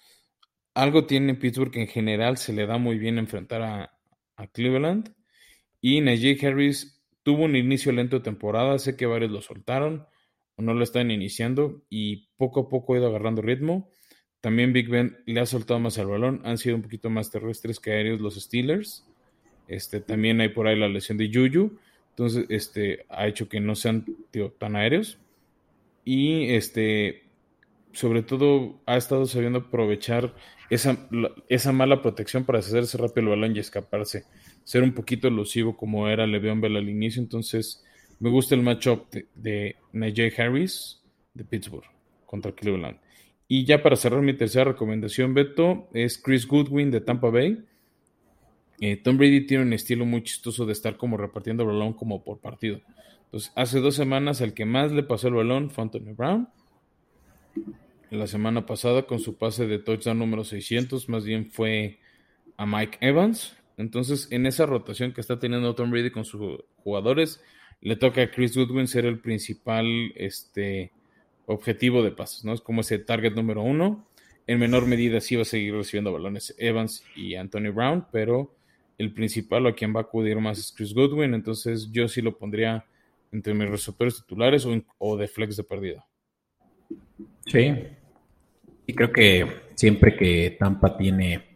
Algo 0.74 1.06
tiene 1.06 1.34
Pittsburgh 1.34 1.70
que 1.70 1.82
en 1.82 1.88
general 1.88 2.36
se 2.36 2.52
le 2.52 2.66
da 2.66 2.78
muy 2.78 2.98
bien 2.98 3.18
enfrentar 3.18 3.62
a, 3.62 3.98
a 4.36 4.46
Cleveland. 4.48 5.14
Y 5.80 6.00
Najee 6.00 6.38
Harris 6.46 6.93
tuvo 7.24 7.44
un 7.44 7.56
inicio 7.56 7.90
lento 7.90 8.18
de 8.18 8.22
temporada, 8.22 8.78
sé 8.78 8.96
que 8.96 9.06
varios 9.06 9.32
lo 9.32 9.40
soltaron. 9.40 10.06
o 10.56 10.62
no 10.62 10.72
lo 10.72 10.84
están 10.84 11.10
iniciando 11.10 11.82
y 11.90 12.28
poco 12.36 12.60
a 12.60 12.68
poco 12.68 12.94
ha 12.94 12.98
ido 12.98 13.08
agarrando 13.08 13.42
ritmo. 13.42 13.90
También 14.40 14.72
Big 14.72 14.88
Ben 14.88 15.16
le 15.26 15.40
ha 15.40 15.46
soltado 15.46 15.80
más 15.80 15.98
al 15.98 16.06
balón, 16.06 16.42
han 16.44 16.58
sido 16.58 16.76
un 16.76 16.82
poquito 16.82 17.10
más 17.10 17.30
terrestres 17.32 17.80
que 17.80 17.90
aéreos 17.90 18.20
los 18.20 18.36
Steelers. 18.36 19.04
Este, 19.66 20.00
también 20.00 20.40
hay 20.40 20.50
por 20.50 20.68
ahí 20.68 20.78
la 20.78 20.88
lesión 20.88 21.18
de 21.18 21.30
Juju, 21.32 21.78
entonces 22.10 22.46
este, 22.50 23.06
ha 23.08 23.26
hecho 23.26 23.48
que 23.48 23.58
no 23.58 23.74
sean 23.74 24.04
tan 24.58 24.76
aéreos. 24.76 25.18
Y 26.04 26.50
este, 26.50 27.24
sobre 27.92 28.22
todo 28.22 28.80
ha 28.86 28.96
estado 28.96 29.26
sabiendo 29.26 29.60
aprovechar 29.60 30.34
esa, 30.70 31.08
esa 31.48 31.72
mala 31.72 32.02
protección 32.02 32.44
para 32.44 32.58
hacerse 32.58 32.98
rápido 32.98 33.22
el 33.22 33.40
balón 33.40 33.56
y 33.56 33.60
escaparse. 33.60 34.24
Ser 34.64 34.82
un 34.82 34.92
poquito 34.92 35.28
elusivo 35.28 35.76
como 35.76 36.08
era 36.08 36.26
Le'Veon 36.26 36.60
Bell 36.60 36.76
al 36.76 36.88
inicio. 36.88 37.22
Entonces, 37.22 37.84
me 38.18 38.30
gusta 38.30 38.54
el 38.54 38.62
matchup 38.62 39.10
de, 39.10 39.26
de 39.34 39.76
Najee 39.92 40.32
Harris 40.36 41.00
de 41.34 41.44
Pittsburgh 41.44 41.84
contra 42.26 42.52
Cleveland. 42.52 42.98
Y 43.46 43.64
ya 43.64 43.82
para 43.82 43.96
cerrar 43.96 44.22
mi 44.22 44.34
tercera 44.34 44.64
recomendación, 44.64 45.34
Beto, 45.34 45.88
es 45.92 46.18
Chris 46.18 46.46
Goodwin 46.46 46.90
de 46.90 47.00
Tampa 47.00 47.30
Bay. 47.30 47.64
Eh, 48.80 48.96
Tom 48.96 49.18
Brady 49.18 49.46
tiene 49.46 49.64
un 49.64 49.72
estilo 49.72 50.06
muy 50.06 50.22
chistoso 50.22 50.66
de 50.66 50.72
estar 50.72 50.96
como 50.96 51.16
repartiendo 51.16 51.62
el 51.62 51.68
balón 51.68 51.92
como 51.92 52.24
por 52.24 52.40
partido. 52.40 52.80
Entonces, 53.26 53.52
hace 53.54 53.80
dos 53.80 53.94
semanas 53.94 54.40
el 54.40 54.54
que 54.54 54.64
más 54.64 54.92
le 54.92 55.02
pasó 55.02 55.28
el 55.28 55.34
balón 55.34 55.70
fue 55.70 55.82
Anthony 55.82 56.14
Brown 56.16 56.48
la 58.14 58.26
semana 58.26 58.66
pasada 58.66 59.06
con 59.06 59.18
su 59.18 59.36
pase 59.36 59.66
de 59.66 59.78
touchdown 59.78 60.18
número 60.18 60.44
600, 60.44 61.08
más 61.08 61.24
bien 61.24 61.50
fue 61.50 61.98
a 62.56 62.66
Mike 62.66 62.98
Evans. 63.00 63.56
Entonces, 63.76 64.28
en 64.30 64.46
esa 64.46 64.66
rotación 64.66 65.12
que 65.12 65.20
está 65.20 65.38
teniendo 65.38 65.74
Tom 65.74 65.90
Brady 65.90 66.10
con 66.10 66.24
sus 66.24 66.60
jugadores, 66.76 67.42
le 67.80 67.96
toca 67.96 68.22
a 68.22 68.30
Chris 68.30 68.56
Goodwin 68.56 68.86
ser 68.86 69.04
el 69.04 69.18
principal 69.18 70.12
este, 70.14 70.92
objetivo 71.46 72.02
de 72.02 72.12
pases, 72.12 72.44
¿no? 72.44 72.52
Es 72.52 72.60
como 72.60 72.80
ese 72.80 72.98
target 72.98 73.34
número 73.34 73.62
uno. 73.62 74.08
En 74.46 74.58
menor 74.58 74.86
medida 74.86 75.20
sí 75.20 75.36
va 75.36 75.42
a 75.42 75.46
seguir 75.46 75.74
recibiendo 75.74 76.12
balones 76.12 76.54
Evans 76.58 77.04
y 77.16 77.34
Anthony 77.34 77.72
Brown, 77.72 78.06
pero 78.12 78.54
el 78.98 79.12
principal 79.12 79.66
a 79.66 79.74
quien 79.74 79.94
va 79.94 80.00
a 80.00 80.02
acudir 80.04 80.38
más 80.38 80.58
es 80.58 80.72
Chris 80.72 80.94
Goodwin. 80.94 81.34
Entonces, 81.34 81.90
yo 81.90 82.08
sí 82.08 82.22
lo 82.22 82.36
pondría 82.38 82.84
entre 83.32 83.54
mis 83.54 83.68
receptores 83.68 84.16
titulares 84.16 84.64
o, 84.64 84.80
o 84.98 85.16
de 85.16 85.26
flex 85.26 85.56
de 85.56 85.64
pérdida. 85.64 86.06
Sí, 87.46 87.74
y 88.86 88.94
creo 88.94 89.12
que 89.12 89.46
siempre 89.74 90.16
que 90.16 90.56
Tampa 90.58 90.96
tiene 90.96 91.53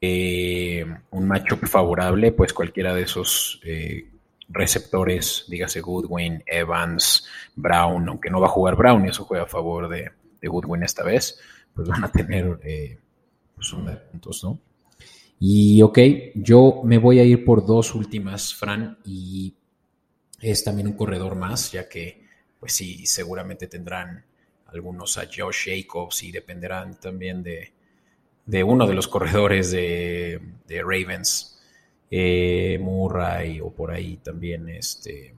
eh, 0.00 0.86
un 1.10 1.26
matchup 1.26 1.66
favorable, 1.66 2.32
pues 2.32 2.52
cualquiera 2.52 2.94
de 2.94 3.02
esos 3.02 3.60
eh, 3.64 4.08
receptores, 4.48 5.44
dígase 5.48 5.80
Goodwin, 5.80 6.42
Evans, 6.46 7.26
Brown, 7.56 8.08
aunque 8.08 8.30
no 8.30 8.40
va 8.40 8.46
a 8.46 8.50
jugar 8.50 8.76
Brown 8.76 9.04
y 9.04 9.08
eso 9.08 9.24
juega 9.24 9.44
a 9.44 9.48
favor 9.48 9.88
de, 9.88 10.10
Goodwin 10.40 10.84
esta 10.84 11.02
vez, 11.02 11.40
pues 11.74 11.88
van 11.88 12.04
a 12.04 12.12
tener 12.12 12.60
eh, 12.62 12.98
pues 13.54 13.72
un 13.72 13.86
puntos, 14.10 14.44
¿no? 14.44 14.60
Y 15.40 15.82
ok, 15.82 15.98
yo 16.34 16.82
me 16.84 16.98
voy 16.98 17.18
a 17.18 17.24
ir 17.24 17.44
por 17.44 17.66
dos 17.66 17.94
últimas, 17.94 18.54
Fran, 18.54 18.98
y 19.04 19.54
es 20.40 20.64
también 20.64 20.88
un 20.88 20.94
corredor 20.94 21.34
más, 21.34 21.72
ya 21.72 21.88
que, 21.88 22.24
pues 22.58 22.72
sí, 22.72 23.06
seguramente 23.06 23.66
tendrán 23.66 24.24
algunos 24.66 25.16
a 25.18 25.26
Josh 25.26 25.66
Jacobs 25.66 26.22
y 26.22 26.32
dependerán 26.32 26.98
también 26.98 27.42
de, 27.42 27.72
uno 28.64 28.86
de 28.86 28.94
los 28.94 29.08
corredores 29.08 29.70
de, 29.70 30.40
Ravens, 30.68 31.58
eh, 32.10 32.78
Murray 32.80 33.60
o 33.60 33.70
por 33.70 33.90
ahí 33.90 34.16
también 34.18 34.68
este, 34.68 35.34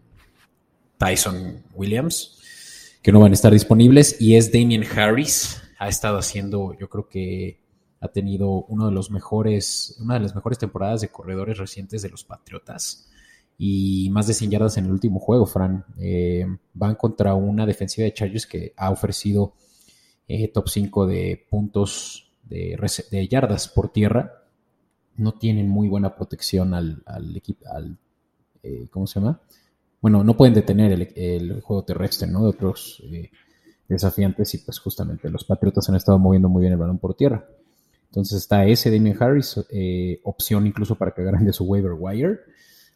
Tyson 0.99 1.65
Williams, 1.75 2.99
que 3.03 3.13
no 3.13 3.21
van 3.21 3.33
a 3.33 3.35
estar 3.35 3.53
disponibles, 3.53 4.21
y 4.21 4.37
es 4.37 4.53
Damien 4.53 4.85
Harris. 4.85 5.61
Ha 5.79 5.89
estado 5.89 6.19
haciendo, 6.19 6.77
yo 6.79 6.89
creo 6.89 7.09
que 7.09 7.59
ha 8.01 8.09
tenido 8.09 8.65
uno 8.69 8.87
de 8.87 8.93
los 8.93 9.11
mejores, 9.11 9.97
una 10.01 10.15
de 10.15 10.21
las 10.21 10.35
mejores 10.35 10.59
temporadas 10.59 11.01
de 11.01 11.09
corredores 11.09 11.59
recientes 11.59 12.03
de 12.03 12.11
los 12.11 12.25
Patriotas 12.25 13.09
y 13.59 14.09
más 14.11 14.27
de 14.27 14.33
100 14.33 14.51
yardas 14.51 14.79
en 14.79 14.87
el 14.87 14.93
último 14.93 15.21
juego, 15.21 15.45
Fran. 15.45 15.85
Eh, 15.99 16.47
van 16.73 16.95
contra 16.95 17.35
una 17.35 17.67
defensiva 17.67 18.07
de 18.07 18.15
Chargers 18.15 18.47
que 18.47 18.73
ha 18.75 18.91
ofrecido 18.91 19.55
eh, 20.29 20.49
top 20.49 20.69
5 20.69 21.07
de 21.07 21.47
puntos 21.51 22.30
de, 22.51 23.29
yardas 23.29 23.69
por 23.69 23.93
tierra. 23.93 24.45
No 25.17 25.33
tienen 25.33 25.69
muy 25.69 25.89
buena 25.89 26.15
protección 26.15 26.75
al, 26.75 27.03
equipo, 27.35 27.67
al, 27.71 27.97
eh, 28.63 28.89
¿cómo 28.91 29.07
se 29.07 29.21
llama? 29.21 29.41
Bueno, 30.01 30.25
no 30.25 30.37
pueden 30.37 30.55
detener 30.55 30.93
el, 31.15 31.61
juego 31.61 31.85
terrestre, 31.85 32.29
¿no? 32.29 32.43
De 32.43 32.51
otros 32.51 33.03
desafiantes 33.89 34.55
y 34.55 34.59
pues 34.59 34.79
justamente 34.79 35.29
los 35.31 35.45
Patriotas 35.45 35.89
han 35.89 35.97
estado 35.97 36.19
moviendo 36.19 36.49
muy 36.49 36.61
bien 36.61 36.73
el 36.73 36.79
balón 36.79 36.99
por 36.99 37.15
tierra. 37.15 37.47
Entonces 38.07 38.39
está 38.39 38.67
ese 38.67 38.91
Damien 38.91 39.17
Harris, 39.21 39.61
opción 40.25 40.67
incluso 40.67 40.95
para 40.97 41.13
que 41.13 41.21
agarren 41.23 41.45
de 41.45 41.53
su 41.53 41.65
waiver 41.65 41.93
wire 41.99 42.39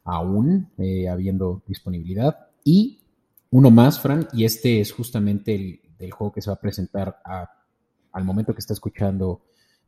aún 0.05 0.71
eh, 0.79 1.09
habiendo 1.09 1.63
disponibilidad. 1.67 2.49
Y 2.63 3.01
uno 3.51 3.71
más, 3.71 3.99
Fran, 4.01 4.29
y 4.33 4.45
este 4.45 4.81
es 4.81 4.93
justamente 4.93 5.55
el 5.55 5.81
del 5.99 6.13
juego 6.13 6.33
que 6.33 6.43
se 6.43 6.51
va 6.51 6.55
a 6.55 6.61
presentar 6.61 7.19
al 8.15 8.25
momento 8.25 8.55
que 8.55 8.61
está 8.61 8.73
escuchando 8.73 9.43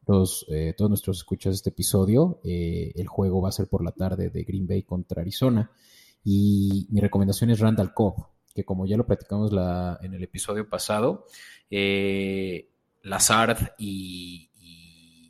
todos, 0.04 0.44
eh, 0.50 0.74
todos 0.76 0.90
nuestros 0.90 1.16
escuchas 1.16 1.54
este 1.54 1.70
episodio. 1.70 2.40
Eh, 2.44 2.92
el 2.94 3.06
juego 3.06 3.40
va 3.40 3.48
a 3.48 3.52
ser 3.52 3.68
por 3.68 3.82
la 3.82 3.92
tarde 3.92 4.28
de 4.28 4.44
Green 4.44 4.66
Bay 4.66 4.82
contra 4.82 5.22
Arizona. 5.22 5.70
Y 6.22 6.86
mi 6.90 7.00
recomendación 7.00 7.48
es 7.50 7.60
Randall 7.60 7.94
Cobb, 7.94 8.26
que 8.54 8.64
como 8.64 8.84
ya 8.86 8.98
lo 8.98 9.06
platicamos 9.06 9.52
la, 9.52 9.98
en 10.02 10.12
el 10.12 10.22
episodio 10.22 10.68
pasado, 10.68 11.24
Lazard 13.02 13.74
y, 13.78 14.50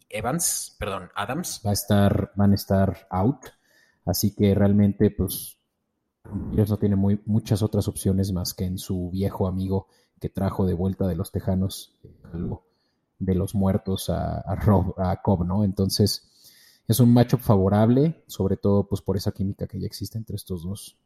Evans, 0.09 0.75
perdón, 0.79 1.11
Adams 1.15 1.61
va 1.65 1.71
a 1.71 1.75
estar, 1.75 2.33
van 2.35 2.53
a 2.53 2.55
estar 2.55 3.07
out 3.11 3.47
Así 4.07 4.35
que 4.35 4.55
realmente, 4.55 5.11
pues, 5.11 5.59
ellos 6.53 6.71
no 6.71 6.79
tienen 6.79 7.21
muchas 7.26 7.62
otras 7.62 7.88
opciones 7.88 8.33
más 8.33 8.55
que 8.55 8.65
en 8.65 8.79
su 8.79 9.11
viejo 9.11 9.49
amigo 9.49 9.88
que 10.21 10.29
trajo 10.29 10.65
de 10.65 10.75
vuelta 10.75 11.07
de 11.07 11.17
los 11.17 11.33
Tejanos, 11.33 11.99
de 13.18 13.35
los 13.35 13.54
muertos 13.54 14.11
a, 14.11 14.44
a, 14.46 15.23
Cobb, 15.23 15.46
¿no? 15.46 15.64
Entonces, 15.64 16.30
es 16.88 17.00
un 17.00 17.12
matchup 17.12 17.40
favorable, 17.40 18.23
sobre 18.26 18.56
todo 18.56 18.88
pues 18.88 19.00
por 19.02 19.16
esa 19.16 19.32
química 19.32 19.66
que 19.66 19.80
ya 19.80 19.87
existe 19.87 20.18
entre 20.18 20.37
estos 20.37 20.62
dos. 20.62 20.99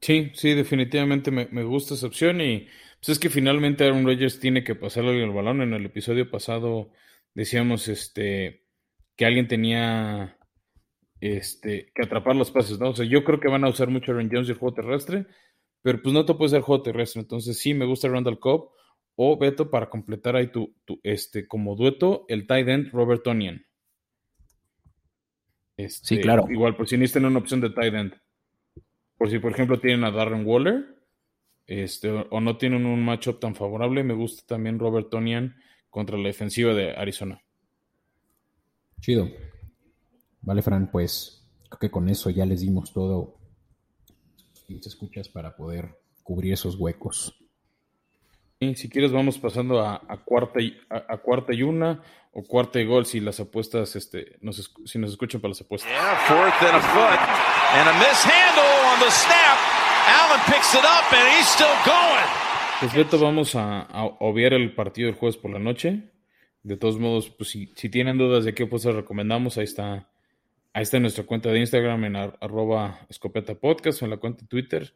Sí, 0.00 0.30
sí, 0.34 0.54
definitivamente 0.54 1.30
me, 1.30 1.64
gusta 1.64 1.94
esa 1.94 2.06
opción 2.06 2.40
y 2.40 2.68
pues 3.00 3.10
es 3.10 3.18
que 3.18 3.30
finalmente 3.30 3.84
Aaron 3.84 4.06
Rodgers 4.06 4.38
tiene 4.38 4.62
que 4.62 4.76
pasarle 4.76 5.22
el 5.22 5.32
balón. 5.32 5.60
En 5.60 5.74
el 5.74 5.86
episodio 5.86 6.30
pasado 6.30 6.90
decíamos, 7.34 7.88
este, 7.88 8.64
que 9.16 9.26
alguien 9.26 9.48
tenía 9.48 10.38
este, 11.20 11.90
que 11.94 12.02
atrapar 12.02 12.36
los 12.36 12.52
pases, 12.52 12.78
¿no? 12.78 12.90
O 12.90 12.94
sea, 12.94 13.06
yo 13.06 13.24
creo 13.24 13.40
que 13.40 13.48
van 13.48 13.64
a 13.64 13.68
usar 13.68 13.88
mucho 13.88 14.12
a 14.12 14.14
Aaron 14.14 14.30
Jones 14.32 14.48
y 14.48 14.52
el 14.52 14.58
juego 14.58 14.74
terrestre, 14.74 15.26
pero 15.82 16.00
pues 16.00 16.14
no 16.14 16.24
te 16.24 16.34
puede 16.34 16.50
ser 16.50 16.62
juego 16.62 16.82
terrestre. 16.82 17.20
Entonces 17.20 17.58
sí, 17.58 17.74
me 17.74 17.84
gusta 17.84 18.08
Randall 18.08 18.38
Cobb 18.38 18.70
o 19.20 19.36
Beto 19.36 19.68
para 19.68 19.90
completar 19.90 20.36
ahí 20.36 20.46
tu, 20.46 20.76
este, 21.02 21.48
como 21.48 21.74
dueto, 21.74 22.24
el 22.28 22.46
tight 22.46 22.68
end 22.68 22.92
Robert 22.92 23.24
Tonian. 23.24 23.66
Este, 25.76 26.06
sí, 26.06 26.20
claro. 26.20 26.46
Igual, 26.48 26.76
por 26.76 26.88
si 26.88 26.96
necesitan 26.96 27.24
una 27.24 27.40
opción 27.40 27.60
de 27.60 27.70
tight 27.70 27.94
end. 27.94 28.14
Por 29.16 29.28
si, 29.28 29.40
por 29.40 29.50
ejemplo, 29.50 29.80
tienen 29.80 30.04
a 30.04 30.12
Darren 30.12 30.46
Waller, 30.46 30.84
este, 31.66 32.10
o 32.10 32.40
no 32.40 32.58
tienen 32.58 32.86
un 32.86 33.04
matchup 33.04 33.40
tan 33.40 33.56
favorable, 33.56 34.04
me 34.04 34.14
gusta 34.14 34.44
también 34.46 34.78
Robert 34.78 35.10
Tonian 35.10 35.56
contra 35.90 36.16
la 36.16 36.28
defensiva 36.28 36.72
de 36.72 36.92
Arizona. 36.92 37.42
Chido. 39.00 39.28
Vale, 40.42 40.62
Fran, 40.62 40.92
pues 40.92 41.44
creo 41.68 41.80
que 41.80 41.90
con 41.90 42.08
eso 42.08 42.30
ya 42.30 42.46
les 42.46 42.60
dimos 42.60 42.92
todo 42.92 43.34
y 44.68 44.80
te 44.80 44.88
escuchas 44.88 45.28
para 45.28 45.56
poder 45.56 45.98
cubrir 46.22 46.52
esos 46.52 46.76
huecos. 46.76 47.47
Y 48.60 48.74
si 48.74 48.88
quieres 48.88 49.12
vamos 49.12 49.38
pasando 49.38 49.80
a, 49.80 50.00
cuarta 50.24 50.60
y 50.60 50.76
a, 50.90 51.16
cuarta 51.18 51.54
y 51.54 51.62
una 51.62 52.02
o 52.32 52.42
cuarta 52.42 52.80
y 52.80 52.86
gol 52.86 53.06
si 53.06 53.20
las 53.20 53.38
apuestas 53.38 53.94
este 53.94 54.36
nos 54.40 54.74
si 54.84 54.98
nos 54.98 55.12
escuchan 55.12 55.40
para 55.40 55.50
las 55.50 55.60
apuestas. 55.60 55.90
Pues 62.80 62.94
Beto, 62.94 63.18
vamos 63.18 63.54
a, 63.54 63.82
a 63.82 64.04
obviar 64.04 64.52
el 64.52 64.74
partido 64.74 65.06
del 65.06 65.14
jueves 65.14 65.36
por 65.36 65.52
la 65.52 65.58
noche. 65.58 66.10
De 66.62 66.76
todos 66.76 66.98
modos, 66.98 67.30
pues 67.30 67.50
si, 67.50 67.66
tienen 67.88 68.18
dudas 68.18 68.44
de 68.44 68.54
qué 68.54 68.66
pues 68.66 68.84
recomendamos, 68.84 69.56
ahí 69.56 69.64
está, 69.64 70.10
ahí 70.72 70.82
está 70.82 70.98
nuestra 70.98 71.24
cuenta 71.24 71.50
de 71.50 71.60
Instagram 71.60 72.04
en 72.04 72.16
arroba 72.16 73.06
escopeta 73.08 73.54
podcast 73.54 74.02
o 74.02 74.04
en 74.04 74.10
la 74.10 74.16
cuenta 74.16 74.42
de 74.42 74.48
Twitter. 74.48 74.94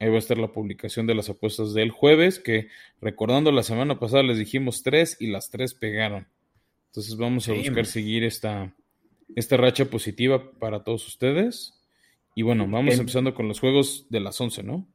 Ahí 0.00 0.08
va 0.08 0.16
a 0.16 0.18
estar 0.18 0.36
la 0.38 0.52
publicación 0.52 1.06
de 1.06 1.14
las 1.14 1.30
apuestas 1.30 1.72
del 1.72 1.92
jueves, 1.92 2.40
que 2.40 2.68
recordando 3.04 3.52
la 3.52 3.62
semana 3.62 4.00
pasada 4.00 4.22
les 4.22 4.38
dijimos 4.38 4.82
tres 4.82 5.16
y 5.20 5.26
las 5.28 5.50
tres 5.50 5.74
pegaron. 5.74 6.26
Entonces 6.86 7.16
vamos 7.16 7.48
a 7.48 7.52
buscar 7.52 7.84
seguir 7.84 8.24
esta, 8.24 8.74
esta 9.36 9.56
racha 9.58 9.84
positiva 9.84 10.52
para 10.58 10.82
todos 10.82 11.06
ustedes. 11.06 11.74
Y 12.34 12.42
bueno, 12.42 12.66
vamos 12.66 12.98
empezando 12.98 13.34
con 13.34 13.46
los 13.46 13.60
juegos 13.60 14.06
de 14.08 14.20
las 14.20 14.40
11, 14.40 14.62
¿no? 14.62 14.88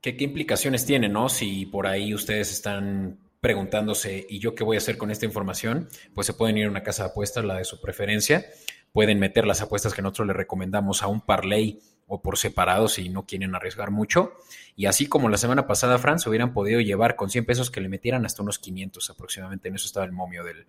¿Qué, 0.00 0.16
implicaciones 0.18 0.84
tiene, 0.84 1.08
no? 1.08 1.28
Si 1.28 1.66
por 1.66 1.86
ahí 1.86 2.12
ustedes 2.12 2.52
están 2.52 3.18
preguntándose, 3.40 4.26
¿y 4.28 4.40
yo 4.40 4.54
qué 4.54 4.64
voy 4.64 4.76
a 4.76 4.78
hacer 4.78 4.98
con 4.98 5.10
esta 5.10 5.24
información? 5.24 5.88
Pues 6.14 6.26
se 6.26 6.34
pueden 6.34 6.58
ir 6.58 6.66
a 6.66 6.70
una 6.70 6.82
casa 6.82 7.04
de 7.04 7.10
apuestas, 7.10 7.44
la 7.44 7.56
de 7.56 7.64
su 7.64 7.80
preferencia. 7.80 8.44
Pueden 8.92 9.20
meter 9.20 9.46
las 9.46 9.62
apuestas 9.62 9.94
que 9.94 10.02
nosotros 10.02 10.28
les 10.28 10.36
recomendamos 10.36 11.02
a 11.02 11.06
un 11.06 11.20
parlay 11.20 11.80
o 12.08 12.22
por 12.22 12.38
separado 12.38 12.88
si 12.88 13.08
no 13.08 13.26
quieren 13.26 13.54
arriesgar 13.54 13.90
mucho. 13.90 14.34
Y 14.76 14.86
así 14.86 15.06
como 15.06 15.28
la 15.28 15.38
semana 15.38 15.66
pasada, 15.66 15.98
Fran, 15.98 16.18
se 16.18 16.28
hubieran 16.28 16.52
podido 16.52 16.80
llevar 16.80 17.16
con 17.16 17.30
100 17.30 17.44
pesos 17.46 17.70
que 17.70 17.80
le 17.80 17.88
metieran 17.88 18.24
hasta 18.24 18.42
unos 18.42 18.58
500 18.58 19.10
aproximadamente. 19.10 19.68
En 19.68 19.74
eso 19.74 19.86
estaba 19.86 20.06
el 20.06 20.12
momio 20.12 20.44
del, 20.44 20.66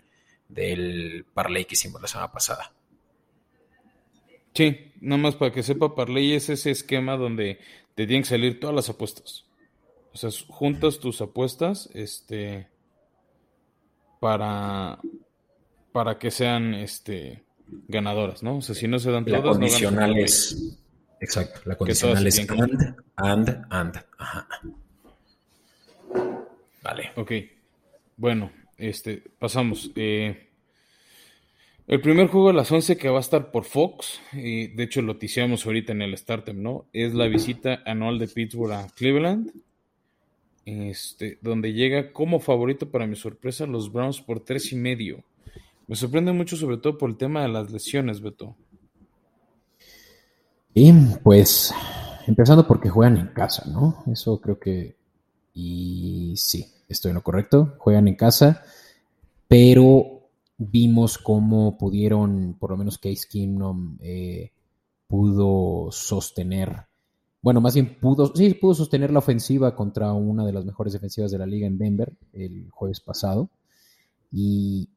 del 0.47 1.25
parlay 1.33 1.65
que 1.65 1.75
hicimos 1.75 2.01
la 2.01 2.07
semana 2.07 2.31
pasada. 2.31 2.71
Sí, 4.53 4.91
nada 5.01 5.21
más 5.21 5.35
para 5.35 5.51
que 5.51 5.61
sepa, 5.61 5.93
parlay 5.93 6.33
es 6.33 6.49
ese 6.49 6.71
esquema 6.71 7.15
donde 7.15 7.59
te 7.93 8.07
tienen 8.07 8.23
que 8.23 8.29
salir 8.29 8.59
todas 8.59 8.75
las 8.75 8.89
apuestas. 8.89 9.45
O 10.13 10.17
sea, 10.17 10.31
juntas 10.47 10.97
tus 10.97 11.21
apuestas 11.21 11.89
este, 11.93 12.67
para, 14.19 14.97
para 15.91 16.17
que 16.17 16.31
sean 16.31 16.73
este, 16.73 17.43
ganadoras, 17.87 18.41
¿no? 18.41 18.57
O 18.57 18.61
sea, 18.61 18.73
si 18.73 18.87
no 18.87 18.97
se 18.97 19.11
dan 19.11 19.25
todas, 19.25 19.43
condicional 19.43 20.17
es, 20.17 20.79
exacto, 21.19 21.61
la 21.65 21.75
condicional 21.75 22.25
es 22.25 22.39
and, 22.49 22.95
and, 23.17 23.65
and, 23.69 24.05
ajá. 24.17 24.47
Vale. 26.83 27.11
Ok, 27.15 27.31
bueno, 28.15 28.51
este, 28.77 29.23
pasamos. 29.39 29.91
Eh, 29.95 30.47
el 31.87 32.01
primer 32.01 32.27
juego 32.27 32.49
a 32.49 32.53
las 32.53 32.71
11 32.71 32.97
que 32.97 33.09
va 33.09 33.17
a 33.17 33.21
estar 33.21 33.51
por 33.51 33.63
Fox, 33.63 34.19
y 34.33 34.67
de 34.67 34.83
hecho 34.83 35.01
lo 35.01 35.17
ticiamos 35.17 35.65
ahorita 35.65 35.93
en 35.93 36.01
el 36.01 36.17
Startem, 36.17 36.61
¿no? 36.61 36.85
Es 36.91 37.13
la 37.13 37.27
visita 37.27 37.81
anual 37.85 38.19
de 38.19 38.27
Pittsburgh 38.27 38.73
a 38.73 38.87
Cleveland, 38.89 39.51
este, 40.65 41.39
donde 41.41 41.71
llega 41.71 42.11
como 42.11 42.41
favorito 42.41 42.91
para 42.91 43.07
mi 43.07 43.15
sorpresa 43.15 43.65
los 43.65 43.91
Browns 43.91 44.19
por 44.21 44.41
tres 44.41 44.73
y 44.73 44.75
medio. 44.75 45.23
Me 45.87 45.95
sorprende 45.95 46.33
mucho 46.33 46.57
sobre 46.57 46.77
todo 46.77 46.97
por 46.97 47.09
el 47.09 47.15
tema 47.15 47.41
de 47.41 47.47
las 47.47 47.71
lesiones, 47.71 48.19
Beto. 48.19 48.57
Y 50.79 50.93
pues, 51.23 51.73
empezando 52.27 52.67
porque 52.67 52.87
juegan 52.87 53.17
en 53.17 53.29
casa, 53.29 53.67
¿no? 53.67 54.03
Eso 54.11 54.39
creo 54.39 54.59
que... 54.59 54.95
Y 55.55 56.35
sí, 56.37 56.71
estoy 56.87 57.09
en 57.09 57.15
lo 57.15 57.23
correcto, 57.23 57.73
juegan 57.79 58.07
en 58.07 58.13
casa, 58.13 58.61
pero 59.47 60.29
vimos 60.55 61.17
cómo 61.17 61.79
pudieron, 61.79 62.57
por 62.59 62.69
lo 62.69 62.77
menos 62.77 62.99
Case 62.99 63.25
Keenum 63.27 63.97
eh, 64.01 64.51
pudo 65.07 65.91
sostener, 65.91 66.85
bueno, 67.41 67.59
más 67.59 67.73
bien 67.73 67.97
pudo, 67.99 68.31
sí, 68.35 68.53
pudo 68.53 68.75
sostener 68.75 69.09
la 69.09 69.17
ofensiva 69.17 69.75
contra 69.75 70.13
una 70.13 70.45
de 70.45 70.53
las 70.53 70.63
mejores 70.63 70.93
defensivas 70.93 71.31
de 71.31 71.39
la 71.39 71.47
liga 71.47 71.65
en 71.65 71.79
Denver 71.79 72.13
el 72.33 72.69
jueves 72.69 72.99
pasado. 72.99 73.49
Y, 74.31 74.89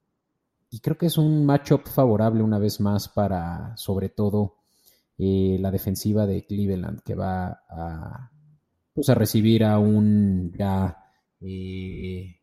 creo 0.82 0.98
que 0.98 1.06
es 1.06 1.16
un 1.16 1.46
matchup 1.46 1.88
favorable 1.88 2.42
una 2.42 2.58
vez 2.58 2.80
más 2.80 3.08
para, 3.08 3.74
sobre 3.78 4.10
todo, 4.10 4.59
eh, 5.22 5.58
la 5.60 5.70
defensiva 5.70 6.26
de 6.26 6.46
Cleveland, 6.46 7.02
que 7.02 7.14
va 7.14 7.62
a, 7.68 8.30
pues, 8.94 9.10
a 9.10 9.14
recibir 9.14 9.64
a 9.64 9.78
un 9.78 10.50
ya 10.56 10.96
eh, 11.42 12.40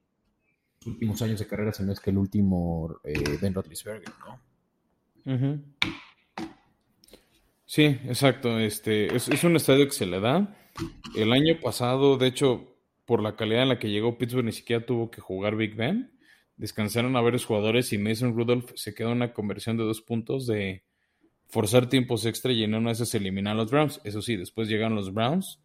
últimos 0.85 1.19
años 1.23 1.39
de 1.39 1.47
carrera, 1.47 1.73
sino 1.73 1.91
es 1.91 1.99
que 1.99 2.11
el 2.11 2.19
último 2.19 2.99
eh, 3.03 3.39
Ben 3.41 3.55
Roethlisberger, 3.55 4.13
¿no? 4.19 4.39
Sí, 7.65 7.83
exacto. 7.83 8.59
Este, 8.59 9.15
es, 9.15 9.43
un 9.43 9.55
estadio 9.55 9.85
que 9.87 9.93
se 9.93 10.05
le 10.05 10.19
da. 10.19 10.55
El 11.15 11.33
año 11.33 11.59
pasado, 11.59 12.17
de 12.17 12.27
hecho, 12.27 12.77
por 13.05 13.23
la 13.23 13.35
calidad 13.35 13.63
en 13.63 13.69
la 13.69 13.79
que 13.79 13.89
llegó 13.89 14.19
Pittsburgh, 14.19 14.45
ni 14.45 14.51
siquiera 14.51 14.85
tuvo 14.85 15.09
que 15.09 15.19
jugar 15.19 15.55
Big 15.55 15.75
Ben. 15.75 16.11
Descansaron 16.57 17.15
a 17.15 17.21
varios 17.21 17.45
jugadores 17.45 17.91
y 17.91 17.97
Mason 17.97 18.35
Rudolph 18.35 18.71
se 18.75 18.93
quedó 18.93 19.09
en 19.09 19.17
una 19.17 19.33
conversión 19.33 19.77
de 19.77 19.83
dos 19.83 20.01
puntos 20.01 20.45
de 20.45 20.83
forzar 21.49 21.89
tiempos 21.89 22.25
extra 22.25 22.51
y 22.51 22.63
en 22.63 22.75
una 22.75 22.89
de 22.89 22.93
esas 22.93 23.15
eliminar 23.15 23.53
a 23.53 23.57
los 23.57 23.71
Browns. 23.71 24.01
Eso 24.03 24.21
sí, 24.21 24.35
después 24.35 24.67
llegaron 24.67 24.95
los 24.95 25.13
Browns 25.13 25.59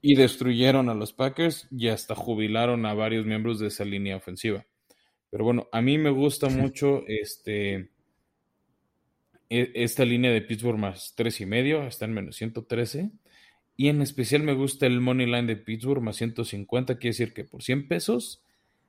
y 0.00 0.14
destruyeron 0.14 0.88
a 0.88 0.94
los 0.94 1.12
Packers 1.12 1.66
y 1.70 1.88
hasta 1.88 2.14
jubilaron 2.14 2.86
a 2.86 2.94
varios 2.94 3.26
miembros 3.26 3.58
de 3.58 3.68
esa 3.68 3.84
línea 3.84 4.16
ofensiva. 4.16 4.64
Pero 5.30 5.44
bueno, 5.44 5.68
a 5.72 5.82
mí 5.82 5.98
me 5.98 6.10
gusta 6.10 6.48
mucho 6.48 7.04
este, 7.06 7.90
e, 9.50 9.72
esta 9.74 10.04
línea 10.04 10.30
de 10.30 10.42
Pittsburgh 10.42 10.78
más 10.78 11.14
tres 11.16 11.40
y 11.40 11.46
medio, 11.46 11.86
está 11.86 12.04
en 12.04 12.14
menos 12.14 12.36
113. 12.36 13.10
Y 13.78 13.88
en 13.88 14.00
especial 14.00 14.42
me 14.42 14.54
gusta 14.54 14.86
el 14.86 15.00
money 15.00 15.26
line 15.26 15.46
de 15.46 15.56
Pittsburgh 15.56 16.02
más 16.02 16.16
150, 16.16 16.96
quiere 16.96 17.10
decir 17.10 17.34
que 17.34 17.44
por 17.44 17.62
100 17.62 17.88
pesos 17.88 18.42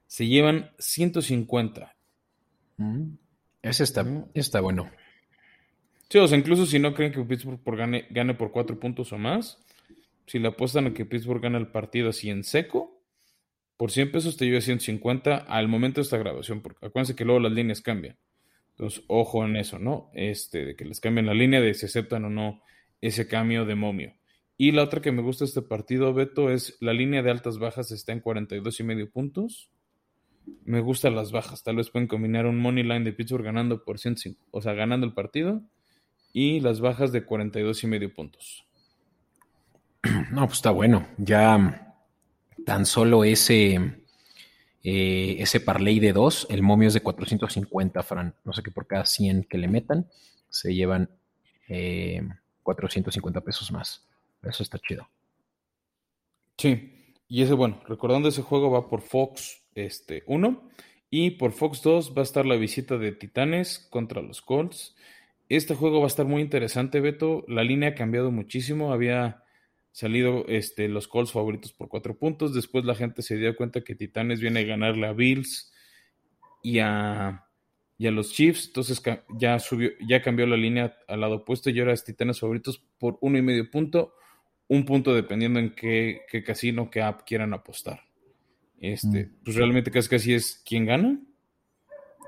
se 0.05 0.27
llevan 0.27 0.71
150. 0.79 1.95
Mm, 2.77 3.15
ese 3.63 3.83
está, 3.83 4.05
está 4.33 4.61
bueno. 4.61 4.89
Sí, 6.09 6.17
o 6.19 6.27
sea, 6.27 6.37
incluso 6.37 6.65
si 6.65 6.79
no 6.79 6.93
creen 6.93 7.11
que 7.11 7.21
Pittsburgh 7.23 7.59
gane, 7.65 8.05
gane 8.09 8.33
por 8.33 8.51
cuatro 8.51 8.79
puntos 8.79 9.11
o 9.11 9.17
más, 9.17 9.59
si 10.25 10.39
le 10.39 10.49
apuestan 10.49 10.87
a 10.87 10.93
que 10.93 11.05
Pittsburgh 11.05 11.41
gana 11.41 11.57
el 11.57 11.67
partido 11.67 12.09
así 12.09 12.29
en 12.29 12.43
seco, 12.43 13.01
por 13.77 13.91
100 13.91 14.11
pesos 14.11 14.37
te 14.37 14.45
lleva 14.45 14.61
150 14.61 15.37
al 15.37 15.67
momento 15.67 16.01
de 16.01 16.03
esta 16.03 16.17
grabación, 16.17 16.61
porque 16.61 16.85
acuérdense 16.85 17.15
que 17.15 17.25
luego 17.25 17.39
las 17.39 17.51
líneas 17.51 17.81
cambian. 17.81 18.17
Entonces, 18.71 19.03
ojo 19.07 19.45
en 19.45 19.55
eso, 19.55 19.79
¿no? 19.79 20.09
Este, 20.13 20.65
de 20.65 20.75
que 20.75 20.85
les 20.85 20.99
cambien 20.99 21.25
la 21.25 21.33
línea, 21.33 21.61
de 21.61 21.73
si 21.73 21.85
aceptan 21.85 22.25
o 22.25 22.29
no 22.29 22.61
ese 23.01 23.27
cambio 23.27 23.65
de 23.65 23.75
momio. 23.75 24.13
Y 24.57 24.71
la 24.71 24.83
otra 24.83 25.01
que 25.01 25.11
me 25.11 25.21
gusta 25.21 25.45
de 25.45 25.49
este 25.49 25.61
partido, 25.61 26.13
Beto, 26.13 26.49
es 26.49 26.77
la 26.79 26.93
línea 26.93 27.21
de 27.21 27.29
altas 27.29 27.59
bajas 27.59 27.91
está 27.91 28.11
en 28.11 28.21
42 28.21 28.79
y 28.79 28.83
medio 28.83 29.09
puntos. 29.09 29.69
Me 30.63 30.79
gustan 30.79 31.15
las 31.15 31.31
bajas. 31.31 31.63
Tal 31.63 31.75
vez 31.75 31.91
pueden 31.91 32.07
combinar 32.07 32.47
un 32.47 32.57
money 32.57 32.83
line 32.83 33.03
de 33.03 33.13
Pittsburgh 33.13 33.43
ganando 33.43 33.83
por 33.83 33.99
105, 33.99 34.45
o 34.51 34.61
sea, 34.61 34.73
ganando 34.73 35.05
el 35.05 35.13
partido, 35.13 35.63
y 36.33 36.59
las 36.59 36.79
bajas 36.79 37.11
de 37.11 37.25
42 37.25 37.83
y 37.83 37.87
medio 37.87 38.13
puntos. 38.13 38.65
No, 40.31 40.45
pues 40.45 40.59
está 40.59 40.71
bueno. 40.71 41.07
Ya 41.17 41.95
tan 42.65 42.85
solo 42.85 43.23
ese, 43.23 43.75
eh, 44.83 45.35
ese 45.39 45.59
parlay 45.59 45.99
de 45.99 46.13
dos, 46.13 46.45
el 46.49 46.61
momio 46.61 46.89
es 46.89 46.93
de 46.93 47.01
450, 47.01 48.03
Fran. 48.03 48.35
No 48.43 48.53
sé 48.53 48.61
qué 48.61 48.71
por 48.71 48.87
cada 48.87 49.05
100 49.05 49.45
que 49.45 49.57
le 49.57 49.67
metan, 49.67 50.07
se 50.49 50.73
llevan 50.73 51.09
450 52.63 53.39
eh, 53.39 53.41
pesos 53.41 53.71
más. 53.71 54.07
Eso 54.43 54.63
está 54.63 54.79
chido. 54.79 55.09
Sí, 56.57 57.15
y 57.27 57.41
ese, 57.41 57.53
bueno, 57.53 57.81
recordando 57.87 58.29
ese 58.29 58.41
juego 58.41 58.71
va 58.71 58.89
por 58.89 59.01
Fox 59.01 59.63
este, 59.75 60.23
1 60.27 60.69
y 61.09 61.31
por 61.31 61.51
Fox 61.51 61.81
2 61.81 62.13
va 62.15 62.21
a 62.21 62.23
estar 62.23 62.45
la 62.45 62.55
visita 62.55 62.97
de 62.97 63.11
Titanes 63.11 63.79
contra 63.89 64.21
los 64.21 64.41
Colts. 64.41 64.95
Este 65.49 65.75
juego 65.75 65.99
va 65.99 66.05
a 66.05 66.07
estar 66.07 66.25
muy 66.25 66.41
interesante, 66.41 66.99
Beto. 66.99 67.45
La 67.47 67.63
línea 67.63 67.89
ha 67.89 67.95
cambiado 67.95 68.31
muchísimo. 68.31 68.91
Había 68.91 69.43
salido 69.91 70.45
este, 70.47 70.89
los 70.89 71.07
Colts 71.07 71.31
favoritos 71.31 71.71
por 71.71 71.87
cuatro 71.87 72.17
puntos. 72.17 72.53
Después 72.53 72.83
la 72.85 72.95
gente 72.95 73.21
se 73.21 73.37
dio 73.37 73.55
cuenta 73.55 73.83
que 73.83 73.95
Titanes 73.95 74.41
viene 74.41 74.59
a 74.59 74.63
ganarle 74.63 75.07
a 75.07 75.13
Bills 75.13 75.73
y 76.61 76.79
a, 76.79 77.45
los 77.97 78.33
Chiefs. 78.33 78.67
Entonces 78.67 79.01
ya 79.39 79.57
subió, 79.59 79.91
ya 80.07 80.21
cambió 80.21 80.45
la 80.47 80.57
línea 80.57 80.97
al 81.07 81.21
lado 81.21 81.37
opuesto 81.37 81.69
y 81.69 81.79
ahora 81.79 81.93
es 81.93 82.03
Titanes 82.03 82.41
favoritos 82.41 82.83
por 82.99 83.17
uno 83.21 83.37
y 83.37 83.41
medio 83.41 83.71
punto. 83.71 84.13
Un 84.67 84.83
punto 84.85 85.15
dependiendo 85.15 85.59
en 85.59 85.73
qué, 85.73 86.21
casino, 86.45 86.91
qué 86.91 87.01
app 87.01 87.21
quieran 87.25 87.53
apostar. 87.53 88.01
Este, 88.79 89.25
mm. 89.25 89.35
pues 89.45 89.55
realmente 89.55 89.91
casi 89.91 90.09
casi 90.09 90.33
es 90.33 90.61
quien 90.65 90.85
gana 90.85 91.19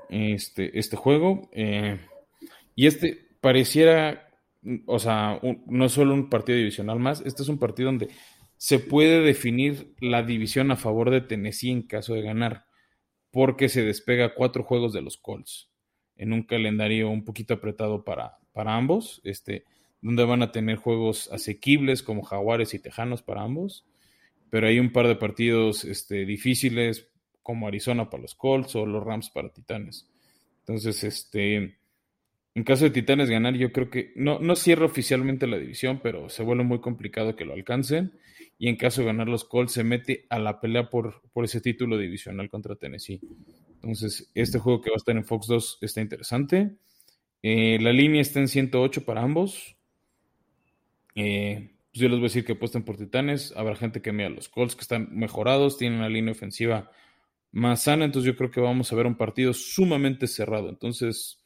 este, 0.08 0.78
este 0.78 0.96
juego. 0.96 1.50
Eh, 1.52 2.00
y 2.80 2.86
este 2.86 3.28
pareciera 3.42 4.30
o 4.86 4.98
sea, 4.98 5.38
no 5.66 5.88
solo 5.90 6.14
un 6.14 6.30
partido 6.30 6.56
divisional 6.56 6.98
más, 6.98 7.22
este 7.24 7.42
es 7.42 7.48
un 7.48 7.58
partido 7.58 7.86
donde 7.88 8.08
se 8.56 8.78
puede 8.78 9.20
definir 9.20 9.94
la 10.00 10.22
división 10.22 10.70
a 10.70 10.76
favor 10.76 11.10
de 11.10 11.22
Tennessee 11.22 11.70
en 11.70 11.82
caso 11.82 12.14
de 12.14 12.22
ganar, 12.22 12.64
porque 13.30 13.68
se 13.68 13.82
despega 13.82 14.34
cuatro 14.34 14.64
juegos 14.64 14.94
de 14.94 15.02
los 15.02 15.18
Colts 15.18 15.70
en 16.16 16.32
un 16.32 16.42
calendario 16.42 17.10
un 17.10 17.24
poquito 17.24 17.54
apretado 17.54 18.02
para, 18.02 18.38
para 18.52 18.76
ambos, 18.76 19.20
este, 19.24 19.64
donde 20.00 20.24
van 20.24 20.42
a 20.42 20.52
tener 20.52 20.76
juegos 20.76 21.30
asequibles 21.32 22.02
como 22.02 22.22
Jaguares 22.22 22.72
y 22.72 22.78
Tejanos 22.78 23.22
para 23.22 23.42
ambos, 23.42 23.86
pero 24.50 24.68
hay 24.68 24.78
un 24.78 24.90
par 24.92 25.06
de 25.06 25.16
partidos 25.16 25.84
este, 25.84 26.24
difíciles 26.24 27.08
como 27.42 27.66
Arizona 27.68 28.08
para 28.08 28.22
los 28.22 28.34
Colts 28.34 28.74
o 28.76 28.86
los 28.86 29.04
Rams 29.04 29.28
para 29.28 29.52
Titanes. 29.52 30.10
Entonces, 30.60 31.04
este, 31.04 31.79
en 32.60 32.64
caso 32.64 32.84
de 32.84 32.90
Titanes 32.90 33.30
ganar, 33.30 33.54
yo 33.54 33.72
creo 33.72 33.88
que 33.88 34.12
no, 34.16 34.38
no 34.38 34.54
cierra 34.54 34.84
oficialmente 34.84 35.46
la 35.46 35.56
división, 35.56 35.98
pero 36.02 36.28
se 36.28 36.42
vuelve 36.42 36.62
muy 36.62 36.78
complicado 36.78 37.34
que 37.34 37.46
lo 37.46 37.54
alcancen. 37.54 38.12
Y 38.58 38.68
en 38.68 38.76
caso 38.76 39.00
de 39.00 39.06
ganar 39.06 39.30
los 39.30 39.46
Colts, 39.46 39.72
se 39.72 39.82
mete 39.82 40.26
a 40.28 40.38
la 40.38 40.60
pelea 40.60 40.90
por, 40.90 41.22
por 41.32 41.46
ese 41.46 41.62
título 41.62 41.96
divisional 41.96 42.50
contra 42.50 42.76
Tennessee. 42.76 43.18
Entonces, 43.76 44.30
este 44.34 44.58
juego 44.58 44.82
que 44.82 44.90
va 44.90 44.96
a 44.96 44.98
estar 44.98 45.16
en 45.16 45.24
Fox 45.24 45.46
2 45.46 45.78
está 45.80 46.02
interesante. 46.02 46.72
Eh, 47.42 47.78
la 47.80 47.94
línea 47.94 48.20
está 48.20 48.40
en 48.40 48.48
108 48.48 49.06
para 49.06 49.22
ambos. 49.22 49.78
Eh, 51.14 51.70
pues 51.90 52.02
yo 52.02 52.10
les 52.10 52.18
voy 52.18 52.26
a 52.26 52.28
decir 52.28 52.44
que 52.44 52.52
apuesten 52.52 52.82
por 52.82 52.98
Titanes. 52.98 53.54
Habrá 53.56 53.74
gente 53.74 54.02
que 54.02 54.12
mira 54.12 54.28
los 54.28 54.50
Colts 54.50 54.76
que 54.76 54.82
están 54.82 55.08
mejorados, 55.12 55.78
tienen 55.78 55.98
una 55.98 56.10
línea 56.10 56.32
ofensiva 56.32 56.90
más 57.52 57.84
sana, 57.84 58.04
entonces 58.04 58.30
yo 58.30 58.36
creo 58.36 58.50
que 58.50 58.60
vamos 58.60 58.92
a 58.92 58.96
ver 58.96 59.06
un 59.06 59.16
partido 59.16 59.54
sumamente 59.54 60.26
cerrado. 60.26 60.68
Entonces, 60.68 61.39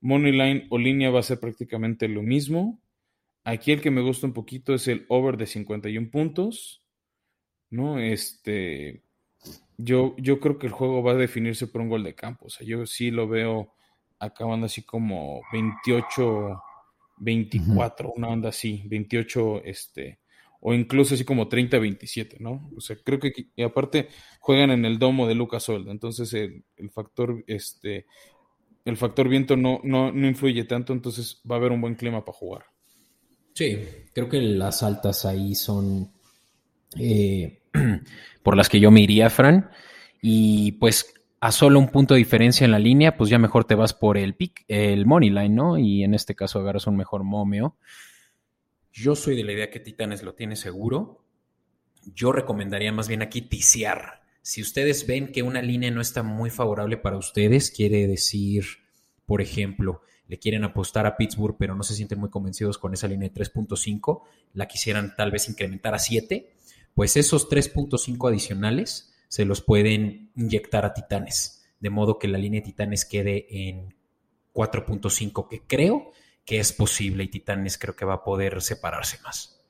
Money 0.00 0.32
Line 0.32 0.66
o 0.70 0.78
línea 0.78 1.10
va 1.10 1.20
a 1.20 1.24
ser 1.24 1.40
prácticamente 1.40 2.08
lo 2.08 2.22
mismo. 2.22 2.80
Aquí 3.44 3.72
el 3.72 3.80
que 3.80 3.90
me 3.90 4.02
gusta 4.02 4.26
un 4.26 4.34
poquito 4.34 4.74
es 4.74 4.88
el 4.88 5.06
over 5.08 5.36
de 5.36 5.46
51 5.46 6.10
puntos. 6.10 6.82
¿No? 7.70 7.98
Este. 7.98 9.02
Yo, 9.76 10.16
yo 10.18 10.40
creo 10.40 10.58
que 10.58 10.66
el 10.66 10.72
juego 10.72 11.02
va 11.02 11.12
a 11.12 11.16
definirse 11.16 11.68
por 11.68 11.80
un 11.80 11.88
gol 11.88 12.02
de 12.02 12.14
campo. 12.14 12.46
O 12.46 12.50
sea, 12.50 12.66
yo 12.66 12.86
sí 12.86 13.10
lo 13.10 13.28
veo 13.28 13.74
acabando 14.18 14.66
así 14.66 14.82
como 14.82 15.42
28, 15.52 16.60
24, 17.18 18.12
una 18.16 18.28
onda 18.28 18.48
así, 18.50 18.82
28, 18.86 19.62
este, 19.64 20.20
o 20.60 20.74
incluso 20.74 21.14
así 21.14 21.24
como 21.24 21.48
30, 21.48 21.78
27, 21.78 22.36
¿no? 22.40 22.70
O 22.76 22.80
sea, 22.80 22.96
creo 23.02 23.18
que 23.18 23.32
y 23.54 23.62
aparte 23.62 24.08
juegan 24.40 24.70
en 24.70 24.84
el 24.84 24.98
domo 24.98 25.26
de 25.26 25.34
Lucas 25.34 25.68
Oil, 25.68 25.88
entonces 25.88 26.32
el, 26.34 26.64
factor, 26.90 27.44
este, 27.46 28.06
el 28.90 28.96
factor 28.96 29.28
viento 29.28 29.56
no, 29.56 29.80
no, 29.84 30.12
no 30.12 30.26
influye 30.26 30.64
tanto, 30.64 30.92
entonces 30.92 31.40
va 31.50 31.56
a 31.56 31.58
haber 31.58 31.72
un 31.72 31.80
buen 31.80 31.94
clima 31.94 32.24
para 32.24 32.36
jugar. 32.36 32.64
Sí, 33.54 33.78
creo 34.12 34.28
que 34.28 34.40
las 34.40 34.82
altas 34.82 35.24
ahí 35.24 35.54
son 35.54 36.12
eh, 36.96 37.62
por 38.42 38.56
las 38.56 38.68
que 38.68 38.80
yo 38.80 38.90
me 38.90 39.00
iría, 39.00 39.30
Fran. 39.30 39.70
Y 40.22 40.72
pues 40.72 41.14
a 41.40 41.52
solo 41.52 41.78
un 41.78 41.88
punto 41.88 42.14
de 42.14 42.18
diferencia 42.18 42.64
en 42.64 42.70
la 42.70 42.78
línea, 42.78 43.16
pues 43.16 43.30
ya 43.30 43.38
mejor 43.38 43.64
te 43.64 43.74
vas 43.74 43.94
por 43.94 44.16
el 44.18 44.34
pick, 44.34 44.64
el 44.68 45.06
money 45.06 45.30
line, 45.30 45.50
¿no? 45.50 45.78
Y 45.78 46.02
en 46.02 46.14
este 46.14 46.34
caso 46.34 46.58
agarras 46.58 46.86
un 46.86 46.96
mejor 46.96 47.24
momio. 47.24 47.76
Yo 48.92 49.14
soy 49.14 49.36
de 49.36 49.44
la 49.44 49.52
idea 49.52 49.70
que 49.70 49.80
Titanes 49.80 50.22
lo 50.22 50.34
tiene 50.34 50.56
seguro. 50.56 51.24
Yo 52.14 52.32
recomendaría 52.32 52.92
más 52.92 53.08
bien 53.08 53.22
aquí 53.22 53.42
ticiar. 53.42 54.22
Si 54.48 54.62
ustedes 54.62 55.06
ven 55.06 55.30
que 55.30 55.42
una 55.42 55.60
línea 55.60 55.90
no 55.90 56.00
está 56.00 56.22
muy 56.22 56.48
favorable 56.48 56.96
para 56.96 57.18
ustedes, 57.18 57.70
quiere 57.70 58.06
decir, 58.06 58.64
por 59.26 59.42
ejemplo, 59.42 60.00
le 60.26 60.38
quieren 60.38 60.64
apostar 60.64 61.04
a 61.04 61.18
Pittsburgh, 61.18 61.56
pero 61.58 61.74
no 61.74 61.82
se 61.82 61.94
sienten 61.94 62.18
muy 62.18 62.30
convencidos 62.30 62.78
con 62.78 62.94
esa 62.94 63.08
línea 63.08 63.28
de 63.28 63.34
3.5, 63.34 64.22
la 64.54 64.66
quisieran 64.66 65.14
tal 65.18 65.32
vez 65.32 65.50
incrementar 65.50 65.94
a 65.94 65.98
7, 65.98 66.50
pues 66.94 67.18
esos 67.18 67.50
3.5 67.50 68.26
adicionales 68.26 69.14
se 69.28 69.44
los 69.44 69.60
pueden 69.60 70.30
inyectar 70.34 70.86
a 70.86 70.94
Titanes, 70.94 71.70
de 71.78 71.90
modo 71.90 72.18
que 72.18 72.28
la 72.28 72.38
línea 72.38 72.62
de 72.62 72.68
Titanes 72.68 73.04
quede 73.04 73.46
en 73.50 73.94
4.5, 74.54 75.46
que 75.46 75.60
creo 75.66 76.10
que 76.46 76.58
es 76.58 76.72
posible 76.72 77.24
y 77.24 77.28
Titanes 77.28 77.76
creo 77.76 77.94
que 77.94 78.06
va 78.06 78.14
a 78.14 78.24
poder 78.24 78.62
separarse 78.62 79.18
más. 79.22 79.62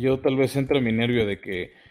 yo 0.00 0.18
tal 0.18 0.36
vez 0.36 0.56
entra 0.56 0.80
mi 0.80 0.92
nervio 0.92 1.26
de 1.26 1.42
que 1.42 1.84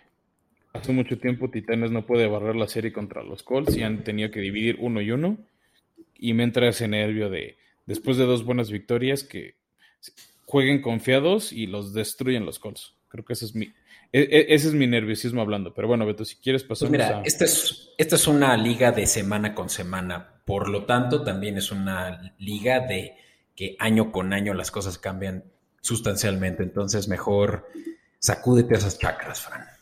hace 0.76 0.92
mucho 0.92 1.18
tiempo 1.18 1.50
Titanes 1.50 1.92
no 1.92 2.06
puede 2.06 2.28
barrer 2.28 2.56
la 2.56 2.68
serie 2.68 2.94
contra 2.94 3.24
los 3.24 3.44
Colts 3.44 3.76
y 3.76 3.84
han 3.84 4.04
tenido 4.04 4.32
que 4.32 4.40
dividir 4.40 4.78
uno 4.80 5.02
y 5.02 5.12
uno. 5.12 5.38
Y 6.18 6.34
me 6.34 6.44
entra 6.44 6.70
ese 6.70 6.88
nervio 6.88 7.30
de, 7.30 7.58
después 7.86 8.18
de 8.18 8.26
dos 8.26 8.46
buenas 8.46 8.72
victorias, 8.72 9.24
que 9.24 9.56
jueguen 10.46 10.82
confiados 10.82 11.52
y 11.52 11.68
los 11.68 11.94
destruyen 11.94 12.46
los 12.46 12.60
Colts. 12.60 12.96
Creo 13.10 13.26
que 13.26 13.34
ese 13.34 13.46
es 13.46 13.56
mi, 13.56 13.74
e, 14.12 14.22
e, 14.22 14.56
ese 14.56 14.70
es 14.70 14.74
mi 14.74 14.88
nerviosismo 14.88 15.42
hablando, 15.42 15.74
pero 15.74 15.88
bueno, 15.88 16.06
Beto, 16.06 16.24
si 16.24 16.38
quieres 16.38 16.64
pasar. 16.64 16.88
Pues 16.88 16.92
mira, 16.92 17.22
esta, 17.26 17.46
es, 17.46 17.90
esta 17.98 18.16
es 18.16 18.28
una 18.28 18.56
liga 18.56 18.92
de 18.92 19.08
semana 19.08 19.54
con 19.54 19.70
semana, 19.70 20.42
por 20.46 20.70
lo 20.70 20.86
tanto, 20.86 21.24
también 21.24 21.58
es 21.58 21.72
una 21.72 22.34
liga 22.38 22.80
de 22.80 23.16
que 23.56 23.76
año 23.80 24.12
con 24.12 24.34
año 24.34 24.54
las 24.54 24.72
cosas 24.72 24.98
cambian 24.98 25.44
sustancialmente. 25.82 26.64
Entonces, 26.64 27.08
mejor 27.08 27.68
sacúdete 28.20 28.76
esas 28.76 29.00
chakras, 29.00 29.42
Fran. 29.42 29.75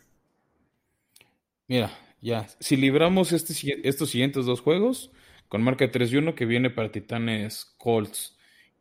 Mira, 1.68 1.92
ya, 2.22 2.48
si 2.60 2.76
libramos 2.76 3.32
este, 3.32 3.54
estos 3.88 4.10
siguientes 4.10 4.46
dos 4.46 4.62
juegos, 4.62 5.12
con 5.48 5.62
marca 5.62 5.90
3 5.90 6.12
y 6.12 6.18
1 6.18 6.36
que 6.36 6.46
viene 6.46 6.70
para 6.70 6.92
Titanes 6.92 7.76
Colts 7.78 8.38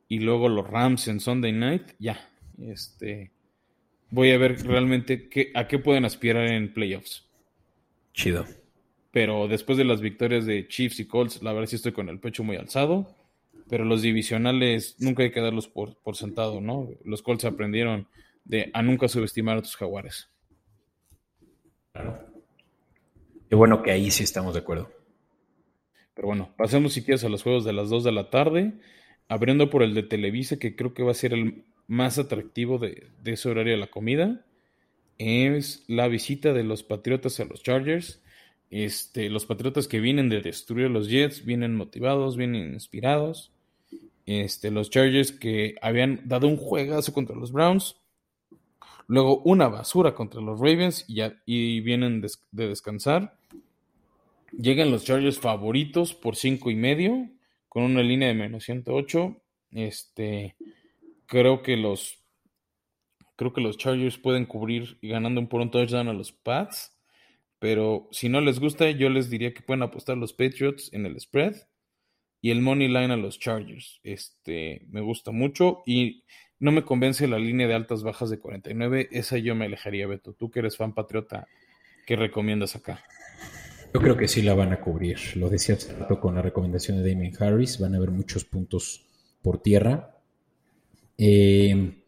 y 0.09 0.21
luego 0.21 0.49
los 0.49 0.67
Rams 0.67 1.09
en 1.09 1.21
Sunday 1.21 1.53
Night, 1.53 1.93
ya, 1.99 2.31
este 2.59 3.33
voy 4.13 4.31
a 4.31 4.39
ver 4.39 4.65
realmente 4.65 5.29
qué, 5.29 5.51
a 5.55 5.67
qué 5.67 5.79
pueden 5.79 6.05
aspirar 6.05 6.47
en 6.47 6.73
playoffs. 6.73 7.29
Chido. 8.13 8.47
Pero 9.11 9.49
después 9.49 9.77
de 9.77 9.85
las 9.85 10.01
victorias 10.01 10.47
de 10.47 10.69
Chiefs 10.69 11.01
y 11.01 11.07
Colts, 11.07 11.43
la 11.43 11.53
verdad 11.53 11.69
sí 11.69 11.77
estoy 11.77 11.93
con 11.93 12.09
el 12.09 12.21
pecho 12.21 12.45
muy 12.45 12.57
alzado. 12.57 13.15
Pero 13.69 13.85
los 13.85 14.03
divisionales 14.03 14.97
nunca 14.99 15.23
hay 15.23 15.31
que 15.31 15.41
darlos 15.41 15.67
por, 15.67 15.97
por 15.99 16.17
sentado, 16.17 16.61
¿no? 16.61 16.91
Los 17.05 17.23
Colts 17.23 17.45
aprendieron 17.45 18.07
de 18.45 18.71
a 18.75 18.83
nunca 18.83 19.09
subestimar 19.09 19.59
a 19.59 19.63
tus 19.63 19.77
jaguares. 19.77 20.29
Claro. 21.93 22.32
Qué 23.53 23.57
bueno 23.57 23.83
que 23.83 23.91
ahí 23.91 24.11
sí 24.11 24.25
estamos 24.25 24.55
de 24.55 24.61
acuerdo. 24.61 24.91
Pero 26.15 26.27
bueno, 26.27 26.55
pasemos 26.57 26.95
si 26.95 27.05
quieres 27.05 27.23
a 27.23 27.29
los 27.29 27.43
juegos 27.43 27.67
de 27.67 27.75
las 27.75 27.91
2 27.91 28.03
de 28.03 28.11
la 28.11 28.31
tarde, 28.31 28.73
abriendo 29.29 29.69
por 29.69 29.83
el 29.83 29.93
de 29.93 30.03
Televisa, 30.03 30.59
que 30.59 30.75
creo 30.75 30.95
que 30.95 31.03
va 31.03 31.11
a 31.11 31.15
ser 31.15 31.35
el 31.35 31.67
más 31.87 32.19
atractivo 32.19 32.79
de, 32.79 33.11
ese 33.27 33.51
horario 33.51 33.75
de 33.75 33.79
la 33.79 33.89
comida 33.89 34.47
es 35.19 35.85
la 35.87 36.09
visita 36.09 36.55
de 36.55 36.65
los 36.65 36.83
Patriotas 36.83 37.41
a 37.41 37.45
los 37.45 37.63
Chargers. 37.63 38.23
Este, 38.71 39.29
los 39.29 39.45
Patriotas 39.45 39.87
que 39.87 40.01
vienen 40.01 40.31
de 40.31 40.41
destruir 40.41 40.89
los 40.89 41.11
Jets, 41.11 41.45
vienen 41.45 41.77
motivados, 41.77 42.39
vienen 42.39 42.73
inspirados. 42.73 43.53
Este, 44.25 44.71
los 44.71 44.89
Chargers 44.89 45.31
que 45.31 45.75
habían 45.83 46.23
dado 46.25 46.49
un 46.49 46.57
juegazo 46.57 47.13
contra 47.13 47.37
los 47.37 47.53
Browns, 47.53 47.97
luego 49.07 49.43
una 49.45 49.69
basura 49.69 50.15
contra 50.15 50.41
los 50.41 50.59
Ravens 50.59 51.05
y, 51.09 51.81
vienen 51.81 52.21
de 52.21 52.69
descansar. 52.69 53.37
Llegan 54.53 54.91
los 54.91 55.05
Chargers 55.05 55.39
favoritos 55.39 56.15
por 56.15 56.37
cinco 56.37 56.71
y 56.71 56.77
medio, 56.77 57.29
con 57.69 57.85
una 57.85 58.03
línea 58.03 58.29
de 58.29 58.35
menos 58.35 58.65
108. 58.65 59.37
Este, 59.73 60.57
creo 61.27 61.63
que 61.63 61.77
los 61.77 62.19
creo 63.37 63.53
que 63.53 63.61
los 63.61 63.79
Chargers 63.79 64.19
pueden 64.19 64.45
cubrir 64.45 64.99
ganando 65.03 65.41
un 65.41 65.49
por 65.49 65.63
un 65.63 65.71
touchdown 65.71 66.09
a 66.09 66.13
los 66.13 66.33
Pats. 66.33 66.97
Pero 67.59 68.09
si 68.11 68.29
no 68.29 68.41
les 68.41 68.61
gusta, 68.61 68.91
yo 68.91 69.09
les 69.09 69.31
diría 69.31 69.55
que 69.55 69.63
pueden 69.63 69.83
apostar 69.83 70.17
los 70.17 70.33
Patriots 70.33 70.93
en 70.93 71.07
el 71.07 71.19
spread 71.19 71.55
y 72.43 72.51
el 72.51 72.61
money 72.61 72.89
line 72.89 73.13
a 73.13 73.17
los 73.17 73.39
Chargers. 73.39 74.01
Este 74.03 74.83
me 74.91 75.01
gusta 75.01 75.31
mucho 75.31 75.83
y 75.87 76.25
no 76.59 76.73
me 76.73 76.85
convence 76.85 77.27
la 77.29 77.39
línea 77.39 77.69
de 77.69 77.75
altas 77.75 78.03
bajas 78.03 78.29
de 78.29 78.41
49. 78.41 79.09
Esa 79.13 79.39
yo 79.39 79.55
me 79.55 79.67
alejaría, 79.67 80.09
Beto. 80.09 80.35
Tú 80.35 80.51
que 80.51 80.59
eres 80.59 80.77
fan 80.77 80.93
patriota, 80.93 81.47
¿qué 82.05 82.17
recomiendas 82.17 82.75
acá? 82.75 83.03
Yo 83.95 84.01
creo 84.01 84.17
que 84.17 84.27
sí 84.27 84.43
la 84.43 84.55
van 84.55 84.73
a 84.73 84.81
cubrir. 84.81 85.19
Lo 85.37 85.49
decía 85.49 85.77
hace 85.77 85.95
rato 85.95 86.19
con 86.21 86.35
la 86.35 86.43
recomendación 86.43 87.01
de 87.03 87.09
Damien 87.09 87.33
Harris. 87.39 87.79
Van 87.79 87.95
a 87.95 87.99
haber 87.99 88.11
muchos 88.11 88.45
puntos 88.45 89.07
por 89.41 89.63
tierra. 89.63 90.17
Eh, 91.19 92.03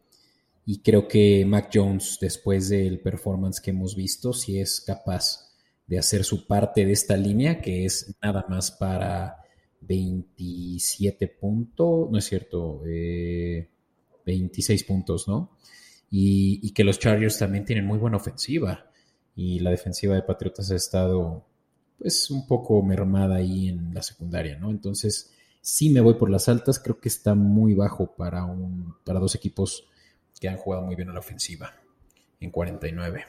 y 0.65 0.79
creo 0.79 1.07
que 1.07 1.45
Mac 1.45 1.69
Jones, 1.73 2.17
después 2.19 2.69
del 2.69 2.99
performance 2.99 3.61
que 3.61 3.71
hemos 3.71 3.95
visto, 3.95 4.33
si 4.33 4.59
es 4.59 4.81
capaz 4.81 5.53
de 5.87 5.99
hacer 5.99 6.25
su 6.25 6.45
parte 6.45 6.85
de 6.85 6.91
esta 6.91 7.15
línea, 7.15 7.61
que 7.61 7.85
es 7.85 8.15
nada 8.21 8.45
más 8.49 8.71
para 8.71 9.44
27 9.87 11.27
puntos, 11.27 12.09
no 12.11 12.17
es 12.17 12.25
cierto, 12.25 12.81
26 12.81 14.81
eh, 14.81 14.85
puntos, 14.85 15.27
¿no? 15.27 15.51
Y, 16.11 16.71
que 16.71 16.83
los 16.83 16.99
Chargers 16.99 17.39
también 17.39 17.65
tienen 17.65 17.85
muy 17.85 17.97
buena 17.97 18.17
ofensiva. 18.17 18.91
Y 19.35 19.59
la 19.59 19.71
defensiva 19.71 20.15
de 20.15 20.21
Patriotas 20.21 20.71
ha 20.71 20.75
estado, 20.75 21.45
pues, 21.97 22.31
un 22.31 22.47
poco 22.47 22.81
mermada 22.81 23.35
ahí 23.35 23.67
en 23.67 23.93
la 23.93 24.01
secundaria, 24.01 24.57
¿no? 24.57 24.71
Entonces, 24.71 25.35
Sí 25.65 25.89
me 25.89 25.99
voy 25.99 26.13
por 26.13 26.29
las 26.29 26.47
altas, 26.47 26.77
creo 26.77 26.99
que 26.99 27.09
está 27.09 27.33
muy 27.33 27.73
bajo 27.73 28.15
para, 28.15 28.45
un, 28.45 28.93
para 29.03 29.19
dos 29.19 29.33
equipos 29.33 29.87
que 30.39 30.47
han 30.47 30.57
jugado 30.57 30.83
muy 30.83 30.95
bien 30.95 31.09
a 31.09 31.13
la 31.13 31.21
ofensiva 31.21 31.73
en 32.39 32.51
49. 32.51 33.25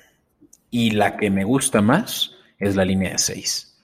Y 0.71 0.91
la 0.91 1.17
que 1.17 1.31
me 1.31 1.45
gusta 1.45 1.81
más 1.81 2.33
es 2.59 2.77
la 2.77 2.85
línea 2.85 3.13
de 3.13 3.19
6. 3.19 3.76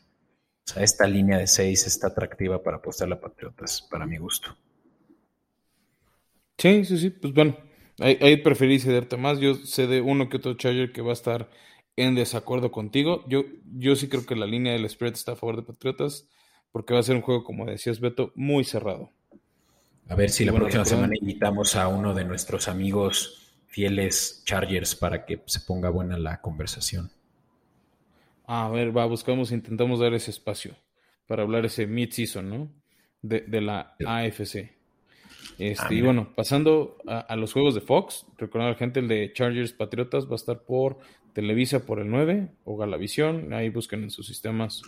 O 0.67 0.73
sea, 0.73 0.83
esta 0.83 1.07
línea 1.07 1.39
de 1.39 1.47
6 1.47 1.87
está 1.87 2.09
atractiva 2.09 2.63
para 2.63 2.79
apostar 2.79 3.13
a 3.13 3.21
Patriotas, 3.21 3.83
para 3.91 4.07
mi 4.07 4.19
gusto. 4.19 4.57
Sí, 6.59 6.85
sí, 6.85 6.99
sí, 6.99 7.11
pues 7.11 7.35
bueno, 7.35 7.57
ahí, 7.99 8.19
ahí 8.21 8.37
preferí 8.37 8.79
cederte 8.79 9.17
más. 9.17 9.41
Yo 9.41 9.55
sé 9.55 9.87
de 9.87 10.01
uno 10.01 10.29
que 10.29 10.37
otro 10.37 10.55
Charger 10.55 10.93
que 10.93 11.03
va 11.03 11.11
a 11.11 11.15
estar 11.15 11.51
en 11.97 12.15
desacuerdo 12.15 12.71
contigo. 12.71 13.25
Yo, 13.29 13.45
yo 13.77 13.97
sí 13.97 14.09
creo 14.09 14.25
que 14.25 14.37
la 14.37 14.47
línea 14.47 14.73
del 14.73 14.89
spread 14.89 15.15
está 15.15 15.33
a 15.33 15.37
favor 15.37 15.57
de 15.57 15.63
Patriotas 15.63 16.29
porque 16.71 16.95
va 16.95 17.01
a 17.01 17.05
ser 17.05 17.17
un 17.17 17.23
juego, 17.23 17.45
como 17.45 17.67
decías 17.67 18.01
Beto, 18.01 18.33
muy 18.35 18.65
cerrado. 18.65 19.11
A 20.09 20.15
ver 20.15 20.31
si 20.31 20.45
la 20.45 20.53
próxima 20.53 20.85
semana 20.85 21.15
invitamos 21.19 21.77
a 21.77 21.89
uno 21.89 22.15
de 22.15 22.25
nuestros 22.25 22.69
amigos 22.69 23.55
fieles 23.67 24.43
Chargers 24.45 24.95
para 24.95 25.25
que 25.25 25.43
se 25.47 25.61
ponga 25.61 25.91
buena 25.91 26.19
la 26.19 26.41
conversación. 26.41 27.11
A 28.47 28.69
ver, 28.69 28.97
va, 28.97 29.07
buscamos, 29.07 29.53
intentamos 29.53 30.01
dar 30.01 30.15
ese 30.15 30.31
espacio 30.31 30.77
para 31.27 31.43
hablar 31.43 31.65
ese 31.65 31.87
mid-season, 31.87 32.49
¿no? 32.49 32.73
De, 33.23 33.61
la 33.61 33.95
AFC. 34.05 34.73
Este, 35.59 35.85
ah, 35.85 35.93
y 35.93 36.03
bueno, 36.03 36.33
pasando 36.35 36.99
a, 37.07 37.37
los 37.37 37.53
juegos 37.53 37.75
de 37.75 37.81
Fox, 37.81 38.27
recordar 38.37 38.69
a 38.69 38.73
la 38.73 38.77
gente, 38.77 39.01
el 39.01 39.09
de 39.09 39.33
Chargers 39.33 39.73
Patriotas 39.73 40.27
va 40.27 40.33
a 40.33 40.37
estar 40.37 40.65
por 40.65 40.99
Televisa 41.33 41.87
por 41.87 42.01
el 42.01 42.11
9 42.11 42.49
o 42.65 42.77
Galavisión. 42.77 43.53
Ahí 43.53 43.69
busquen 43.69 44.03
en 44.03 44.11
sus 44.11 44.27
sistemas 44.27 44.83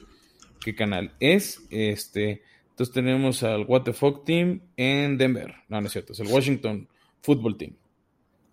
qué 0.61 0.75
canal 0.75 1.13
es. 1.21 1.67
Este, 1.71 2.43
entonces 2.71 2.93
tenemos 2.93 3.43
al 3.43 3.67
What 3.67 3.83
the 3.83 3.93
Fuck 3.93 4.25
Team 4.25 4.63
en 4.77 5.17
Denver. 5.17 5.55
No, 5.69 5.81
no 5.81 5.87
es 5.87 5.93
cierto, 5.93 6.13
es 6.13 6.21
el 6.21 6.27
Washington 6.27 6.89
Football 7.23 7.57
Team. 7.57 7.77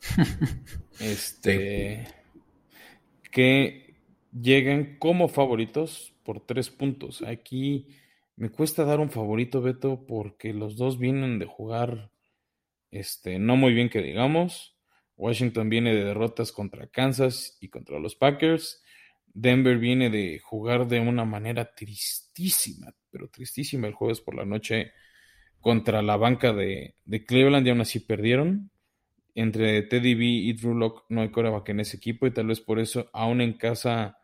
este. 0.99 2.07
Que 3.31 3.90
llegan 4.31 4.97
como 4.99 5.27
favoritos 5.27 6.13
por 6.23 6.45
tres 6.45 6.69
puntos. 6.69 7.21
Aquí 7.23 7.87
me 8.35 8.49
cuesta 8.49 8.85
dar 8.85 8.99
un 8.99 9.09
favorito, 9.09 9.61
Beto, 9.61 10.05
porque 10.07 10.53
los 10.53 10.75
dos 10.77 10.97
vienen 10.97 11.39
de 11.39 11.45
jugar 11.45 12.11
este, 12.91 13.39
no 13.39 13.55
muy 13.55 13.73
bien 13.73 13.89
que 13.89 14.01
digamos. 14.01 14.77
Washington 15.15 15.69
viene 15.69 15.93
de 15.93 16.03
derrotas 16.03 16.51
contra 16.51 16.87
Kansas 16.87 17.57
y 17.61 17.69
contra 17.69 17.99
los 17.99 18.15
Packers. 18.15 18.83
Denver 19.33 19.77
viene 19.77 20.09
de 20.09 20.39
jugar 20.39 20.87
de 20.87 20.99
una 20.99 21.23
manera 21.25 21.73
tristísima, 21.73 22.93
pero 23.09 23.29
tristísima 23.29 23.87
el 23.87 23.93
jueves 23.93 24.19
por 24.19 24.35
la 24.35 24.45
noche 24.45 24.91
contra 25.61 26.01
la 26.01 26.17
banca 26.17 26.53
de, 26.53 26.95
Cleveland 27.27 27.65
y 27.65 27.69
aún 27.69 27.81
así 27.81 27.99
perdieron. 27.99 28.71
Entre 29.33 29.83
Teddy 29.83 30.15
B 30.15 30.25
y 30.25 30.53
Drew 30.53 30.73
Lock 30.73 31.05
no 31.07 31.21
hay 31.21 31.29
coreback 31.29 31.69
en 31.69 31.79
ese 31.79 31.97
equipo 31.97 32.27
y 32.27 32.31
tal 32.31 32.47
vez 32.47 32.59
por 32.59 32.79
eso, 32.79 33.09
aún 33.13 33.39
en 33.39 33.53
casa, 33.53 34.17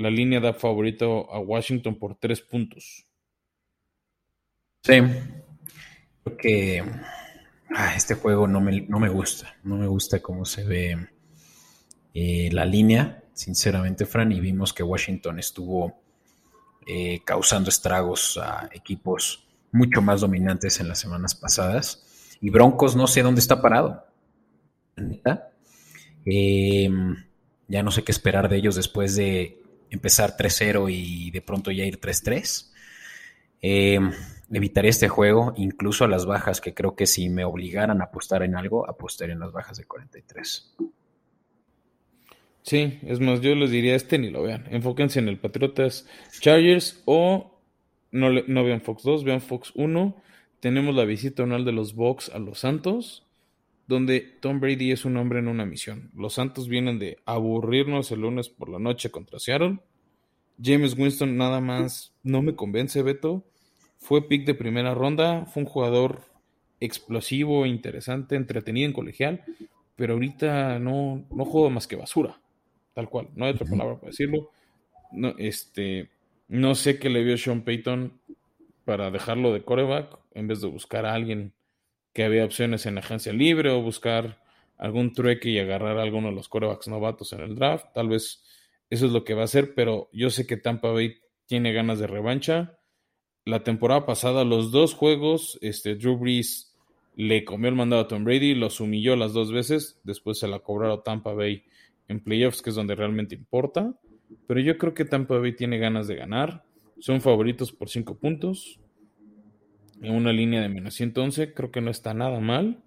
la 0.00 0.10
línea 0.10 0.40
da 0.40 0.54
favorito 0.54 1.30
a 1.30 1.38
Washington 1.38 1.94
por 1.94 2.14
tres 2.16 2.40
puntos. 2.40 3.06
Sí, 4.82 4.98
porque 6.24 6.82
ah, 7.74 7.94
este 7.94 8.14
juego 8.14 8.46
no 8.46 8.60
me, 8.60 8.80
no 8.82 8.98
me, 8.98 9.10
gusta, 9.10 9.54
no 9.62 9.76
me 9.76 9.86
gusta 9.86 10.20
cómo 10.20 10.46
se 10.46 10.64
ve 10.64 11.08
eh, 12.14 12.48
la 12.50 12.64
línea, 12.64 13.22
sinceramente, 13.34 14.06
Fran, 14.06 14.32
y 14.32 14.40
vimos 14.40 14.72
que 14.72 14.82
Washington 14.82 15.38
estuvo 15.38 16.00
eh, 16.86 17.20
causando 17.24 17.68
estragos 17.68 18.38
a 18.38 18.70
equipos 18.72 19.46
mucho 19.70 20.00
más 20.00 20.22
dominantes 20.22 20.80
en 20.80 20.88
las 20.88 20.98
semanas 20.98 21.34
pasadas. 21.34 22.36
Y 22.40 22.48
Broncos 22.48 22.96
no 22.96 23.06
sé 23.06 23.22
dónde 23.22 23.40
está 23.40 23.60
parado. 23.60 24.06
Em, 26.24 27.16
ya 27.68 27.82
no 27.82 27.90
sé 27.90 28.02
qué 28.02 28.12
esperar 28.12 28.48
de 28.48 28.56
ellos 28.56 28.76
después 28.76 29.14
de 29.14 29.59
empezar 29.90 30.36
3-0 30.36 30.88
y 30.90 31.30
de 31.30 31.42
pronto 31.42 31.70
ya 31.70 31.84
ir 31.84 32.00
3-3. 32.00 32.72
Eh, 33.62 33.94
em, 33.94 34.12
evitaré 34.52 34.88
este 34.88 35.08
juego, 35.08 35.52
incluso 35.56 36.04
a 36.04 36.08
las 36.08 36.26
bajas, 36.26 36.60
que 36.60 36.74
creo 36.74 36.96
que 36.96 37.06
si 37.06 37.28
me 37.28 37.44
obligaran 37.44 38.00
a 38.00 38.04
apostar 38.04 38.42
en 38.42 38.56
algo, 38.56 38.88
apostaría 38.88 39.34
en 39.34 39.40
las 39.40 39.52
bajas 39.52 39.78
de 39.78 39.84
43. 39.84 40.74
Sí, 42.62 42.98
es 43.06 43.20
más, 43.20 43.40
yo 43.40 43.54
les 43.54 43.70
diría 43.70 43.94
este 43.94 44.18
ni 44.18 44.30
lo 44.30 44.42
vean. 44.42 44.66
Enfóquense 44.70 45.18
en 45.18 45.28
el 45.28 45.38
Patriotas 45.38 46.06
Chargers 46.40 47.02
o 47.04 47.58
no, 48.10 48.30
no 48.30 48.64
vean 48.64 48.80
Fox 48.80 49.02
2, 49.02 49.24
vean 49.24 49.40
Fox 49.40 49.72
1. 49.74 50.16
Tenemos 50.60 50.94
la 50.94 51.04
visita 51.04 51.42
anual 51.42 51.64
de 51.64 51.72
los 51.72 51.94
Bucks 51.94 52.28
a 52.28 52.38
los 52.38 52.60
Santos, 52.60 53.26
donde 53.90 54.20
Tom 54.20 54.60
Brady 54.60 54.92
es 54.92 55.04
un 55.04 55.16
hombre 55.16 55.40
en 55.40 55.48
una 55.48 55.66
misión. 55.66 56.12
Los 56.14 56.34
Santos 56.34 56.68
vienen 56.68 57.00
de 57.00 57.18
aburrirnos 57.26 58.12
el 58.12 58.20
lunes 58.20 58.48
por 58.48 58.68
la 58.68 58.78
noche 58.78 59.10
contra 59.10 59.40
Seattle. 59.40 59.80
James 60.62 60.96
Winston 60.96 61.36
nada 61.36 61.60
más 61.60 62.14
no 62.22 62.40
me 62.40 62.54
convence, 62.54 63.02
Beto. 63.02 63.42
Fue 63.98 64.28
pick 64.28 64.46
de 64.46 64.54
primera 64.54 64.94
ronda, 64.94 65.44
fue 65.46 65.64
un 65.64 65.68
jugador 65.68 66.22
explosivo, 66.78 67.66
interesante, 67.66 68.36
entretenido 68.36 68.86
en 68.86 68.92
colegial, 68.92 69.42
pero 69.96 70.14
ahorita 70.14 70.78
no, 70.78 71.24
no 71.28 71.44
juega 71.44 71.70
más 71.70 71.88
que 71.88 71.96
basura, 71.96 72.40
tal 72.94 73.08
cual, 73.08 73.28
no 73.34 73.44
hay 73.44 73.54
otra 73.54 73.66
palabra 73.68 73.96
para 73.96 74.10
decirlo. 74.10 74.50
No, 75.10 75.34
este, 75.36 76.10
no 76.46 76.76
sé 76.76 77.00
qué 77.00 77.10
le 77.10 77.24
vio 77.24 77.36
Sean 77.36 77.62
Payton 77.62 78.12
para 78.84 79.10
dejarlo 79.10 79.52
de 79.52 79.64
coreback 79.64 80.16
en 80.32 80.46
vez 80.46 80.60
de 80.60 80.68
buscar 80.68 81.06
a 81.06 81.14
alguien 81.14 81.52
que 82.12 82.24
había 82.24 82.44
opciones 82.44 82.86
en 82.86 82.98
agencia 82.98 83.32
libre 83.32 83.70
o 83.70 83.82
buscar 83.82 84.42
algún 84.76 85.12
trueque 85.12 85.50
y 85.50 85.58
agarrar 85.58 85.98
a 85.98 86.02
alguno 86.02 86.28
de 86.28 86.34
los 86.34 86.48
corebacks 86.48 86.88
novatos 86.88 87.32
en 87.32 87.40
el 87.40 87.54
draft. 87.54 87.86
Tal 87.94 88.08
vez 88.08 88.44
eso 88.88 89.06
es 89.06 89.12
lo 89.12 89.24
que 89.24 89.34
va 89.34 89.42
a 89.42 89.44
hacer, 89.44 89.74
pero 89.74 90.08
yo 90.12 90.30
sé 90.30 90.46
que 90.46 90.56
Tampa 90.56 90.90
Bay 90.90 91.16
tiene 91.46 91.72
ganas 91.72 91.98
de 91.98 92.06
revancha 92.06 92.80
la 93.44 93.64
temporada 93.64 94.06
pasada, 94.06 94.44
los 94.44 94.70
dos 94.70 94.94
juegos, 94.94 95.58
este, 95.62 95.96
Drew 95.96 96.18
Brees 96.18 96.74
le 97.16 97.44
comió 97.44 97.68
el 97.68 97.74
mandado 97.74 98.02
a 98.02 98.08
Tom 98.08 98.24
Brady, 98.24 98.54
los 98.54 98.80
humilló 98.80 99.16
las 99.16 99.32
dos 99.32 99.50
veces, 99.50 99.98
después 100.04 100.38
se 100.38 100.48
la 100.48 100.60
cobraron 100.60 101.02
Tampa 101.02 101.32
Bay 101.32 101.64
en 102.08 102.20
playoffs, 102.20 102.62
que 102.62 102.70
es 102.70 102.76
donde 102.76 102.94
realmente 102.94 103.34
importa. 103.34 103.94
Pero 104.46 104.60
yo 104.60 104.78
creo 104.78 104.94
que 104.94 105.04
Tampa 105.04 105.38
Bay 105.38 105.54
tiene 105.56 105.78
ganas 105.78 106.06
de 106.06 106.16
ganar. 106.16 106.64
Son 106.98 107.20
favoritos 107.20 107.72
por 107.72 107.88
cinco 107.88 108.16
puntos. 108.18 108.78
En 110.02 110.14
una 110.14 110.32
línea 110.32 110.62
de 110.62 110.68
menos 110.68 110.94
111, 110.94 111.52
creo 111.52 111.70
que 111.70 111.80
no 111.80 111.90
está 111.90 112.14
nada 112.14 112.40
mal. 112.40 112.82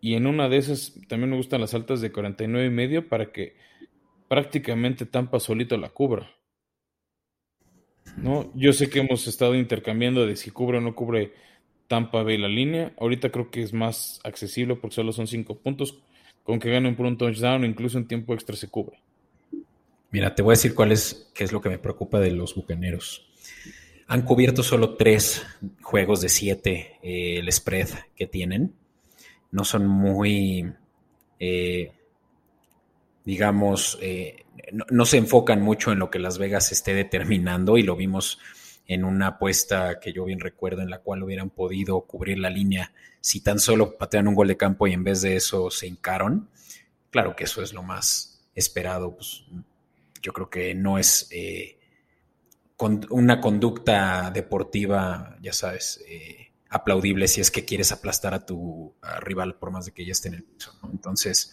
Y 0.00 0.14
en 0.14 0.26
una 0.26 0.48
de 0.48 0.58
esas 0.58 1.00
también 1.08 1.30
me 1.30 1.36
gustan 1.36 1.60
las 1.60 1.72
altas 1.72 2.00
de 2.00 2.12
49 2.12 2.66
y 2.66 2.70
medio 2.70 3.08
para 3.08 3.32
que 3.32 3.56
prácticamente 4.28 5.06
Tampa 5.06 5.40
solito 5.40 5.76
la 5.78 5.88
cubra. 5.88 6.30
¿no? 8.16 8.50
Yo 8.54 8.72
sé 8.72 8.88
que 8.90 9.00
hemos 9.00 9.26
estado 9.26 9.54
intercambiando 9.54 10.26
de 10.26 10.36
si 10.36 10.50
cubre 10.50 10.78
o 10.78 10.80
no 10.80 10.94
cubre 10.94 11.32
Tampa 11.88 12.22
Bay 12.22 12.38
la 12.38 12.48
línea. 12.48 12.92
Ahorita 12.98 13.30
creo 13.30 13.50
que 13.50 13.62
es 13.62 13.72
más 13.72 14.20
accesible 14.24 14.76
porque 14.76 14.96
solo 14.96 15.12
son 15.12 15.26
cinco 15.26 15.58
puntos. 15.58 15.98
Con 16.42 16.58
que 16.58 16.70
ganen 16.70 16.94
por 16.94 17.06
un 17.06 17.16
touchdown, 17.16 17.64
incluso 17.64 17.96
en 17.96 18.06
tiempo 18.06 18.34
extra 18.34 18.54
se 18.54 18.68
cubre. 18.68 18.98
Mira, 20.10 20.34
te 20.34 20.42
voy 20.42 20.52
a 20.52 20.56
decir 20.56 20.74
cuál 20.74 20.92
es, 20.92 21.30
qué 21.34 21.42
es 21.42 21.52
lo 21.52 21.60
que 21.60 21.70
me 21.70 21.78
preocupa 21.78 22.20
de 22.20 22.30
los 22.30 22.54
bucaneros. 22.54 23.26
Han 24.06 24.22
cubierto 24.22 24.62
solo 24.62 24.96
tres 24.96 25.44
juegos 25.82 26.20
de 26.20 26.28
siete 26.28 26.98
eh, 27.02 27.38
el 27.38 27.50
spread 27.50 27.88
que 28.16 28.26
tienen. 28.26 28.74
No 29.50 29.64
son 29.64 29.86
muy, 29.86 30.72
eh, 31.38 31.92
digamos, 33.24 33.98
eh, 34.02 34.44
no, 34.72 35.06
se 35.06 35.18
enfocan 35.18 35.62
mucho 35.62 35.92
en 35.92 35.98
lo 35.98 36.10
que 36.10 36.18
Las 36.18 36.38
Vegas 36.38 36.72
esté 36.72 36.94
determinando 36.94 37.78
y 37.78 37.82
lo 37.82 37.96
vimos 37.96 38.38
en 38.86 39.04
una 39.04 39.28
apuesta 39.28 39.98
que 40.00 40.12
yo 40.12 40.24
bien 40.24 40.40
recuerdo 40.40 40.82
en 40.82 40.90
la 40.90 40.98
cual 40.98 41.22
hubieran 41.22 41.50
podido 41.50 42.02
cubrir 42.02 42.38
la 42.38 42.50
línea 42.50 42.92
si 43.20 43.40
tan 43.40 43.58
solo 43.58 43.96
patean 43.96 44.28
un 44.28 44.34
gol 44.34 44.48
de 44.48 44.58
campo 44.58 44.86
y 44.86 44.92
en 44.92 45.04
vez 45.04 45.22
de 45.22 45.36
eso 45.36 45.70
se 45.70 45.86
hincaron. 45.86 46.48
Claro 47.10 47.34
que 47.34 47.44
eso 47.44 47.62
es 47.62 47.72
lo 47.72 47.82
más 47.82 48.44
esperado. 48.54 49.14
Pues, 49.14 49.44
yo 50.20 50.32
creo 50.32 50.50
que 50.50 50.74
no 50.74 50.98
es 50.98 51.28
eh, 51.30 51.78
una 53.10 53.40
conducta 53.40 54.30
deportiva, 54.30 55.36
ya 55.40 55.52
sabes, 55.52 56.04
eh, 56.08 56.52
aplaudible 56.68 57.28
si 57.28 57.40
es 57.40 57.50
que 57.50 57.64
quieres 57.64 57.92
aplastar 57.92 58.34
a 58.34 58.44
tu 58.44 58.94
rival 59.20 59.56
por 59.56 59.70
más 59.70 59.86
de 59.86 59.92
que 59.92 60.04
ya 60.04 60.12
esté 60.12 60.28
en 60.28 60.34
el 60.34 60.44
piso. 60.44 60.72
Entonces, 60.92 61.52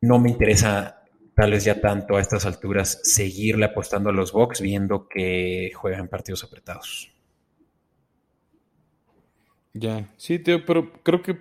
no 0.00 0.18
me 0.18 0.30
interesa 0.30 1.02
tal 1.34 1.52
vez 1.52 1.64
ya 1.64 1.80
tanto 1.80 2.16
a 2.16 2.20
estas 2.20 2.46
alturas 2.46 3.00
seguirle 3.02 3.66
apostando 3.66 4.10
a 4.10 4.12
los 4.12 4.32
Bucks 4.32 4.60
viendo 4.60 5.08
que 5.08 5.70
juegan 5.74 6.08
partidos 6.08 6.44
apretados. 6.44 7.12
Ya, 9.72 10.12
sí, 10.16 10.38
tío, 10.38 10.64
pero 10.64 10.92
creo 11.02 11.22
que 11.22 11.38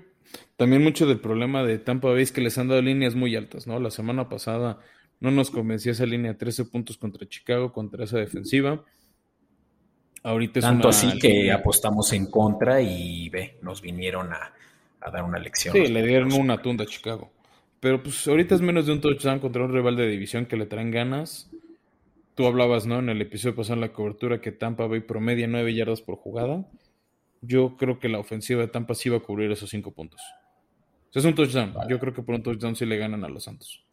también 0.56 0.84
mucho 0.84 1.08
del 1.08 1.20
problema 1.20 1.64
de 1.64 1.80
Tampa 1.80 2.10
Bay 2.10 2.22
es 2.22 2.32
que 2.32 2.42
les 2.42 2.58
han 2.58 2.68
dado 2.68 2.82
líneas 2.82 3.16
muy 3.16 3.36
altas, 3.36 3.66
¿no? 3.66 3.80
La 3.80 3.92
semana 3.92 4.30
pasada 4.30 4.80
no 5.20 5.32
nos 5.32 5.52
convencía 5.52 5.92
esa 5.92 6.06
línea 6.06 6.38
13 6.38 6.66
puntos 6.66 6.98
contra 6.98 7.28
Chicago, 7.28 7.72
contra 7.74 8.06
esa 8.06 8.18
defensiva. 8.18 8.84
Ahorita 10.24 10.60
es 10.60 10.66
Tanto 10.66 10.90
así 10.90 11.18
que 11.20 11.52
apostamos 11.52 12.12
en 12.14 12.30
contra 12.30 12.82
y 12.82 13.30
ve, 13.30 13.58
nos 13.62 13.82
vinieron 13.82 14.34
a, 14.34 14.54
a 15.02 15.12
dar 15.12 15.24
una 15.24 15.40
lección. 15.40 15.74
Sí, 15.74 15.88
le 15.88 16.06
dieron 16.06 16.34
una 16.34 16.62
tunda 16.62 16.84
a 16.84 16.88
Chicago. 16.88 17.32
Pero 17.80 18.04
pues 18.04 18.28
ahorita 18.28 18.56
es 18.56 18.62
menos 18.62 18.86
de 18.86 18.94
un 18.94 19.02
touchdown 19.02 19.40
contra 19.40 19.64
un 19.64 19.74
rival 19.74 19.96
de 19.96 20.08
división 20.08 20.46
que 20.46 20.58
le 20.58 20.66
traen 20.66 20.92
ganas. 20.92 21.50
Tú 22.36 22.46
hablabas, 22.46 22.86
¿no? 22.86 23.00
En 23.00 23.10
el 23.10 23.22
episodio 23.22 23.56
pasado 23.56 23.76
en 23.76 23.82
la 23.82 23.94
cobertura 23.94 24.42
que 24.42 24.52
Tampa 24.52 24.88
Bay 24.88 25.02
promedia 25.02 25.48
9 25.48 25.74
yardas 25.74 26.02
por 26.02 26.16
jugada. 26.16 26.66
Yo 27.42 27.78
creo 27.78 28.00
que 28.00 28.10
la 28.10 28.20
ofensiva 28.20 28.62
de 28.62 28.68
Tampa 28.68 28.96
sí 28.96 29.10
va 29.10 29.18
a 29.18 29.22
cubrir 29.22 29.52
esos 29.52 29.70
5 29.70 29.92
puntos. 29.92 30.22
O 31.10 31.14
sea, 31.14 31.22
es 31.22 31.26
un 31.26 31.36
touchdown. 31.36 31.74
Yo 31.90 32.00
creo 32.00 32.14
que 32.14 32.22
por 32.22 32.36
un 32.36 32.44
touchdown 32.44 32.76
sí 32.76 32.86
le 32.86 32.98
ganan 32.98 33.24
a 33.24 33.30
los 33.30 33.46
Santos. 33.46 33.86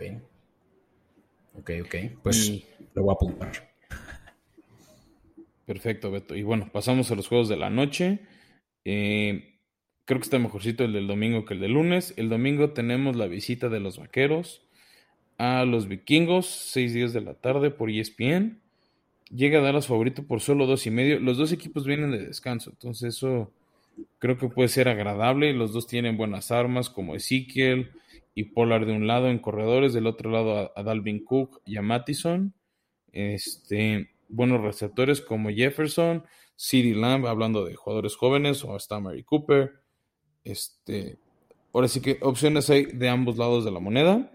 Ok. 0.00 1.60
Ok, 1.60 1.70
ok. 1.84 1.94
Pues 2.22 2.64
lo 2.94 3.02
voy 3.02 3.12
a 3.12 3.14
apuntar. 3.14 3.52
Perfecto, 5.66 6.10
Beto. 6.10 6.34
Y 6.34 6.42
bueno, 6.42 6.70
pasamos 6.72 7.10
a 7.10 7.14
los 7.14 7.28
juegos 7.28 7.48
de 7.48 7.56
la 7.56 7.70
noche. 7.70 8.20
Eh, 8.84 9.46
Creo 10.04 10.18
que 10.18 10.24
está 10.24 10.40
mejorcito 10.40 10.82
el 10.82 10.92
del 10.92 11.06
domingo 11.06 11.44
que 11.44 11.54
el 11.54 11.60
del 11.60 11.74
lunes. 11.74 12.14
El 12.16 12.28
domingo 12.28 12.70
tenemos 12.70 13.14
la 13.14 13.28
visita 13.28 13.68
de 13.68 13.78
los 13.78 13.96
vaqueros 13.96 14.62
a 15.38 15.64
los 15.64 15.86
vikingos, 15.86 16.46
seis 16.46 16.92
días 16.92 17.12
de 17.12 17.20
la 17.20 17.34
tarde 17.34 17.70
por 17.70 17.90
ESPN. 17.90 18.60
Llega 19.32 19.60
a 19.60 19.62
Dallas 19.62 19.86
favorito 19.86 20.24
por 20.24 20.40
solo 20.40 20.66
dos 20.66 20.84
y 20.86 20.90
medio. 20.90 21.20
Los 21.20 21.38
dos 21.38 21.52
equipos 21.52 21.86
vienen 21.86 22.10
de 22.10 22.26
descanso, 22.26 22.70
entonces 22.70 23.14
eso 23.14 23.52
Creo 24.18 24.38
que 24.38 24.48
puede 24.48 24.68
ser 24.68 24.88
agradable. 24.88 25.52
Los 25.52 25.72
dos 25.72 25.86
tienen 25.86 26.16
buenas 26.16 26.50
armas, 26.50 26.90
como 26.90 27.14
Ezekiel 27.14 27.90
y 28.34 28.44
Polar 28.44 28.86
de 28.86 28.92
un 28.92 29.06
lado 29.06 29.28
en 29.28 29.38
corredores, 29.38 29.92
del 29.92 30.06
otro 30.06 30.30
lado 30.30 30.72
a, 30.74 30.82
Dalvin 30.82 31.24
Cook 31.24 31.60
y 31.64 31.76
a 31.76 31.82
Mattison. 31.82 32.54
Este, 33.12 34.10
buenos 34.28 34.60
receptores 34.60 35.20
como 35.20 35.50
Jefferson, 35.50 36.24
CeeDee 36.56 36.94
Lamb, 36.94 37.26
hablando 37.26 37.64
de 37.64 37.74
jugadores 37.74 38.16
jóvenes, 38.16 38.64
o 38.64 38.74
hasta 38.74 39.00
Mary 39.00 39.24
Cooper. 39.24 39.72
Este, 40.44 41.18
ahora 41.72 41.88
sí 41.88 42.00
que 42.00 42.18
opciones 42.22 42.70
hay 42.70 42.84
de 42.84 43.08
ambos 43.08 43.36
lados 43.36 43.64
de 43.64 43.72
la 43.72 43.80
moneda. 43.80 44.32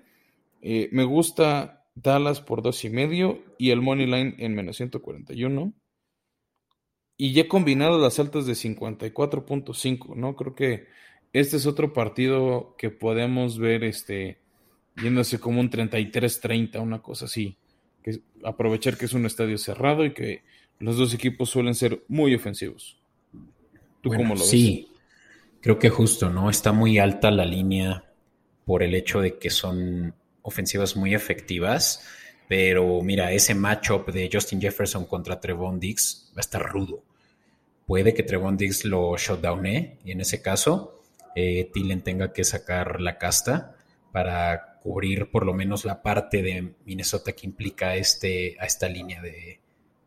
Eh, 0.61 0.89
me 0.91 1.03
gusta 1.03 1.85
Dallas 1.95 2.41
por 2.41 2.61
dos 2.61 2.83
y 2.83 2.89
medio 2.89 3.43
y 3.57 3.71
el 3.71 3.81
money 3.81 4.05
line 4.05 4.35
en 4.39 4.55
menos 4.55 4.77
141. 4.77 5.73
Y 7.17 7.33
ya 7.33 7.43
he 7.43 7.47
combinado 7.47 7.97
las 7.97 8.19
altas 8.19 8.45
de 8.45 8.53
54.5, 8.53 10.15
¿no? 10.15 10.35
Creo 10.35 10.53
que 10.53 10.87
este 11.39 11.57
es 11.57 11.65
otro 11.65 11.93
partido 11.93 12.75
que 12.77 12.89
podemos 12.89 13.57
ver 13.57 13.83
este, 13.83 14.37
yéndose 15.01 15.39
como 15.39 15.59
un 15.59 15.69
33-30, 15.69 16.81
una 16.81 17.01
cosa 17.01 17.25
así. 17.25 17.57
Que 18.03 18.19
aprovechar 18.43 18.97
que 18.97 19.05
es 19.05 19.13
un 19.13 19.25
estadio 19.25 19.57
cerrado 19.57 20.05
y 20.05 20.13
que 20.13 20.43
los 20.79 20.97
dos 20.97 21.13
equipos 21.13 21.49
suelen 21.49 21.75
ser 21.75 22.03
muy 22.07 22.35
ofensivos. 22.35 22.97
¿Tú 24.01 24.09
cómo 24.09 24.35
lo 24.35 24.41
ves? 24.41 24.49
Sí, 24.49 24.89
creo 25.61 25.79
que 25.79 25.89
justo, 25.89 26.29
¿no? 26.29 26.49
Está 26.49 26.71
muy 26.71 26.99
alta 26.99 27.31
la 27.31 27.45
línea 27.45 28.03
por 28.65 28.83
el 28.83 28.93
hecho 28.93 29.21
de 29.21 29.37
que 29.37 29.49
son 29.49 30.13
ofensivas 30.41 30.95
muy 30.95 31.15
efectivas 31.15 32.03
pero 32.47 33.01
mira, 33.01 33.31
ese 33.31 33.55
matchup 33.55 34.09
de 34.11 34.29
Justin 34.31 34.61
Jefferson 34.61 35.05
contra 35.05 35.39
Trevon 35.39 35.79
Diggs 35.79 36.31
va 36.35 36.37
a 36.37 36.41
estar 36.41 36.61
rudo. 36.61 37.03
Puede 37.87 38.13
que 38.13 38.23
Trevon 38.23 38.57
Diggs 38.57 38.85
lo 38.85 39.17
shutdowne 39.17 39.99
y 40.03 40.11
en 40.11 40.21
ese 40.21 40.41
caso 40.41 40.94
eh, 41.35 41.69
Tillen 41.73 42.01
tenga 42.01 42.33
que 42.33 42.43
sacar 42.43 43.01
la 43.01 43.17
casta 43.17 43.75
para 44.11 44.79
cubrir 44.81 45.29
por 45.29 45.45
lo 45.45 45.53
menos 45.53 45.85
la 45.85 46.01
parte 46.01 46.41
de 46.41 46.75
Minnesota 46.85 47.33
que 47.33 47.45
implica 47.45 47.95
este, 47.95 48.55
a 48.59 48.65
esta 48.65 48.87
línea 48.87 49.21
de 49.21 49.59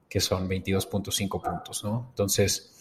que 0.08 0.20
son 0.20 0.48
22.5 0.48 1.42
puntos, 1.42 1.84
¿no? 1.84 2.06
Entonces, 2.10 2.74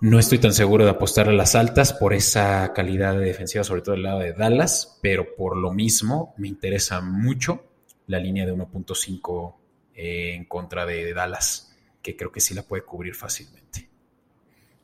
no 0.00 0.18
estoy 0.18 0.38
tan 0.38 0.52
seguro 0.52 0.84
de 0.84 0.90
apostar 0.90 1.28
a 1.28 1.32
las 1.32 1.54
altas 1.54 1.92
por 1.92 2.12
esa 2.12 2.72
calidad 2.74 3.18
de 3.18 3.24
defensiva, 3.24 3.64
sobre 3.64 3.82
todo 3.82 3.94
del 3.94 4.04
lado 4.04 4.20
de 4.20 4.34
Dallas, 4.34 4.98
pero 5.02 5.34
por 5.34 5.56
lo 5.56 5.72
mismo 5.72 6.34
me 6.36 6.48
interesa 6.48 7.00
mucho 7.00 7.64
la 8.06 8.18
línea 8.18 8.46
de 8.46 8.54
1.5 8.54 9.54
eh, 9.94 10.34
en 10.34 10.44
contra 10.44 10.84
de, 10.86 11.14
Dallas, 11.14 11.74
que 12.02 12.14
creo 12.14 12.30
que 12.30 12.40
sí 12.40 12.54
la 12.54 12.62
puede 12.62 12.84
cubrir 12.84 13.14
fácilmente. 13.14 13.88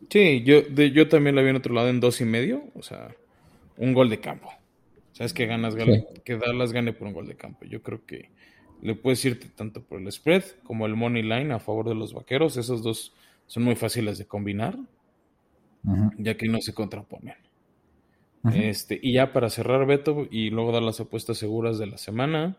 Sí, 0.09 0.43
yo, 0.45 0.69
yo 0.69 1.09
también 1.09 1.37
la 1.37 1.43
vi 1.43 1.51
en 1.51 1.57
otro 1.57 1.75
lado 1.75 1.89
en 1.89 2.01
dos 2.01 2.21
y 2.21 2.25
medio, 2.25 2.65
o 2.75 2.83
sea, 2.83 3.15
un 3.77 3.93
gol 3.95 4.11
de 4.11 4.21
campo. 4.21 4.51
Sabes 5.13 5.33
que 5.33 5.47
ganas, 5.47 5.75
que 6.25 6.37
Dallas 6.37 6.73
gane 6.73 6.93
por 6.93 7.07
un 7.07 7.15
gol 7.15 7.27
de 7.27 7.37
campo. 7.37 7.65
Yo 7.67 7.83
creo 7.83 8.05
que 8.07 8.31
le 8.81 8.95
puedes 8.95 9.25
irte 9.25 9.49
tanto 9.55 9.83
por 9.83 10.01
el 10.01 10.11
spread 10.11 10.43
como 10.65 10.87
el 10.87 10.97
money 10.97 11.23
line 11.23 11.53
a 11.53 11.61
favor 11.61 11.89
de 11.89 11.95
los 11.95 12.13
vaqueros. 12.13 12.57
Esos 12.57 12.83
dos 12.83 13.15
son 13.47 13.63
muy 13.63 13.77
fáciles 13.77 14.19
de 14.19 14.27
combinar, 14.27 14.77
ya 16.19 16.37
que 16.37 16.49
no 16.49 16.61
se 16.61 16.75
contraponen. 16.75 17.37
este, 18.53 18.99
y 19.01 19.13
ya 19.13 19.33
para 19.33 19.51
cerrar, 19.51 19.87
Beto, 19.87 20.27
y 20.31 20.51
luego 20.51 20.73
dar 20.73 20.83
las 20.83 21.01
apuestas 21.01 21.39
seguras 21.39 21.79
de 21.79 21.87
la 21.87 21.99
semana. 21.99 22.57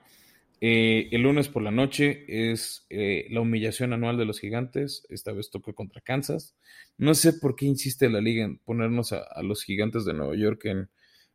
Eh, 0.65 1.09
el 1.11 1.23
lunes 1.23 1.49
por 1.49 1.61
la 1.61 1.71
noche 1.71 2.23
es 2.25 2.85
eh, 2.89 3.27
la 3.29 3.41
humillación 3.41 3.91
anual 3.91 4.17
de 4.17 4.23
los 4.23 4.39
gigantes. 4.39 5.05
Esta 5.09 5.33
vez 5.33 5.49
toca 5.49 5.73
contra 5.73 5.99
Kansas. 5.99 6.55
No 6.97 7.15
sé 7.15 7.33
por 7.33 7.57
qué 7.57 7.65
insiste 7.65 8.09
la 8.09 8.21
liga 8.21 8.45
en 8.45 8.59
ponernos 8.59 9.11
a, 9.11 9.25
los 9.43 9.65
gigantes 9.65 10.05
de 10.05 10.13
Nueva 10.13 10.37
York 10.37 10.63
en, 10.63 10.89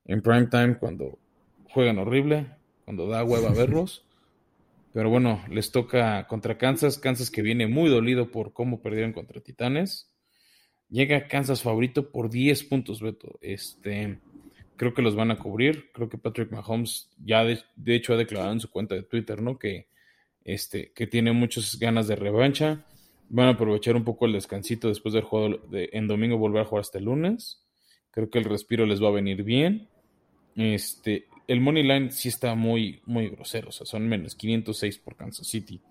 en 0.07 0.23
prime 0.23 0.47
time 0.47 0.79
cuando 0.79 1.19
juegan 1.65 1.99
horrible, 1.99 2.47
cuando 2.87 3.07
da 3.07 3.23
hueva 3.23 3.51
verlos. 3.51 4.07
Pero 4.95 5.11
bueno, 5.11 5.45
les 5.51 5.73
toca 5.73 6.27
contra 6.27 6.57
Kansas. 6.57 6.97
Kansas 6.97 7.31
que 7.31 7.43
viene 7.43 7.67
muy 7.67 7.91
dolido 7.91 8.31
por 8.31 8.55
cómo 8.55 8.81
perdieron 8.81 9.13
contra 9.13 9.43
Titanes. 9.43 10.11
Llega 10.89 11.29
Kansas 11.29 11.61
favorito 11.61 12.11
por 12.13 12.31
10 12.31 12.65
puntos, 12.65 13.03
Beto. 13.03 13.39
Este 13.43 14.21
creo 14.79 14.95
que 14.95 15.03
los 15.03 15.15
van 15.15 15.31
a 15.31 15.37
cubrir. 15.37 15.91
Creo 15.93 16.09
que 16.09 16.17
Patrick 16.17 16.51
Mahomes 16.51 17.11
ya 17.23 17.45
de, 17.45 17.61
hecho 17.87 18.15
ha 18.15 18.17
declarado 18.17 18.53
en 18.53 18.61
su 18.61 18.71
cuenta 18.71 18.95
de 18.95 19.03
Twitter, 19.03 19.43
¿no? 19.43 19.59
Que, 19.59 19.89
este, 20.45 20.93
que 20.93 21.07
tiene 21.07 21.33
muchas 21.33 21.79
ganas 21.79 22.09
de 22.09 22.17
revancha. 22.17 22.87
Van 23.29 23.49
a 23.49 23.51
aprovechar 23.51 23.97
un 23.97 24.05
poco 24.05 24.25
el 24.25 24.33
descansito 24.33 24.89
después 24.89 25.13
del 25.13 25.25
juego 25.25 25.59
en 25.71 26.07
domingo, 26.07 26.39
volver 26.39 26.63
a 26.63 26.65
jugar 26.65 26.81
hasta 26.81 26.99
el 26.99 27.05
lunes. 27.05 27.63
Creo 28.13 28.31
que 28.31 28.39
el 28.39 28.45
respiro 28.45 28.87
les 28.87 29.03
va 29.03 29.09
a 29.09 29.13
venir 29.13 29.43
bien. 29.43 29.89
Este, 30.55 31.27
el 31.49 31.61
money 31.61 31.83
line 31.83 32.11
sí 32.11 32.29
está 32.29 32.55
muy, 32.55 33.03
muy 33.05 33.29
grosero, 33.29 33.69
o 33.69 33.73
sea, 33.73 33.87
son 33.87 34.09
menos 34.09 34.35
506 34.37 34.99
por 34.99 35.17
Kansas 35.17 35.47
City. 35.47 35.83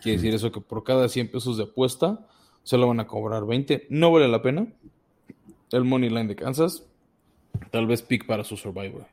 Quiere 0.00 0.18
decir 0.18 0.34
eso 0.34 0.52
que 0.52 0.60
por 0.60 0.84
cada 0.84 1.08
100 1.08 1.30
pesos 1.30 1.56
de 1.56 1.64
apuesta 1.64 2.26
solo 2.62 2.86
van 2.86 3.00
a 3.00 3.06
cobrar 3.06 3.46
20. 3.46 3.88
No 3.90 4.12
vale 4.12 4.28
la 4.28 4.42
pena. 4.42 4.66
El 5.72 5.84
money 5.84 6.08
line 6.08 6.28
de 6.28 6.36
Kansas 6.36 6.86
Tal 7.70 7.86
vez 7.86 8.02
pick 8.02 8.26
para 8.26 8.44
su 8.44 8.56
Survivor. 8.56 9.06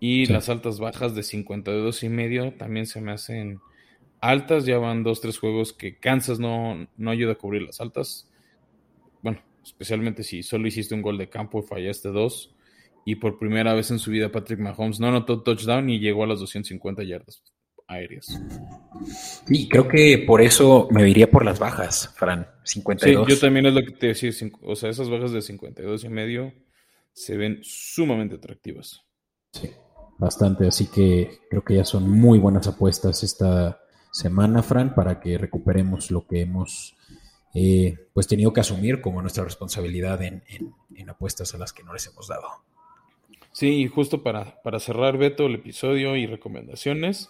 Y 0.00 0.26
las 0.26 0.48
altas 0.48 0.80
bajas 0.80 1.14
de 1.14 1.22
52 1.22 2.02
y 2.02 2.08
medio 2.08 2.52
también 2.54 2.86
se 2.86 3.00
me 3.00 3.12
hacen 3.12 3.60
altas. 4.20 4.66
Ya 4.66 4.78
van 4.78 5.04
dos, 5.04 5.20
tres 5.20 5.38
juegos 5.38 5.72
que 5.72 5.98
Kansas 5.98 6.40
no, 6.40 6.88
no 6.96 7.10
ayuda 7.10 7.32
a 7.32 7.36
cubrir 7.36 7.62
las 7.62 7.80
altas. 7.80 8.28
Bueno, 9.22 9.40
especialmente 9.64 10.24
si 10.24 10.42
solo 10.42 10.66
hiciste 10.66 10.94
un 10.94 11.02
gol 11.02 11.18
de 11.18 11.28
campo 11.28 11.60
y 11.60 11.62
fallaste 11.62 12.08
dos. 12.08 12.52
Y 13.04 13.16
por 13.16 13.38
primera 13.38 13.74
vez 13.74 13.90
en 13.92 14.00
su 14.00 14.10
vida 14.10 14.32
Patrick 14.32 14.58
Mahomes 14.58 14.98
no 14.98 15.08
anotó 15.08 15.42
touchdown 15.42 15.88
y 15.88 16.00
llegó 16.00 16.24
a 16.24 16.26
las 16.26 16.40
250 16.40 17.04
yardas 17.04 17.42
aéreas. 17.86 18.40
Y 19.48 19.68
creo 19.68 19.86
que 19.86 20.18
por 20.26 20.40
eso 20.40 20.88
me 20.90 21.08
iría 21.08 21.30
por 21.30 21.44
las 21.44 21.58
bajas, 21.58 22.12
Fran. 22.16 22.46
52. 22.64 23.26
Sí, 23.26 23.34
yo 23.34 23.40
también 23.40 23.66
es 23.66 23.74
lo 23.74 23.84
que 23.84 23.92
te 23.92 24.08
decía. 24.08 24.30
O 24.62 24.74
sea, 24.74 24.90
esas 24.90 25.08
bajas 25.08 25.32
de 25.32 25.42
52 25.42 26.04
y 26.04 26.08
medio 26.08 26.52
se 27.12 27.36
ven 27.36 27.60
sumamente 27.62 28.36
atractivas. 28.36 29.02
Sí, 29.52 29.70
bastante. 30.18 30.66
Así 30.66 30.86
que 30.86 31.40
creo 31.50 31.64
que 31.64 31.76
ya 31.76 31.84
son 31.84 32.10
muy 32.10 32.38
buenas 32.38 32.66
apuestas 32.66 33.22
esta 33.22 33.80
semana, 34.10 34.62
Fran, 34.62 34.94
para 34.94 35.20
que 35.20 35.38
recuperemos 35.38 36.10
lo 36.10 36.26
que 36.26 36.42
hemos 36.42 36.96
eh, 37.54 37.98
pues 38.14 38.26
tenido 38.26 38.52
que 38.52 38.60
asumir 38.60 39.00
como 39.00 39.20
nuestra 39.20 39.44
responsabilidad 39.44 40.22
en, 40.22 40.42
apuestas 41.08 41.54
a 41.54 41.58
las 41.58 41.72
que 41.72 41.82
no 41.82 41.92
les 41.92 42.06
hemos 42.06 42.28
dado. 42.28 42.48
Sí, 43.52 43.86
justo 43.88 44.22
para, 44.22 44.62
para 44.62 44.80
cerrar, 44.80 45.18
Beto, 45.18 45.46
el 45.46 45.56
episodio 45.56 46.16
y 46.16 46.26
recomendaciones. 46.26 47.28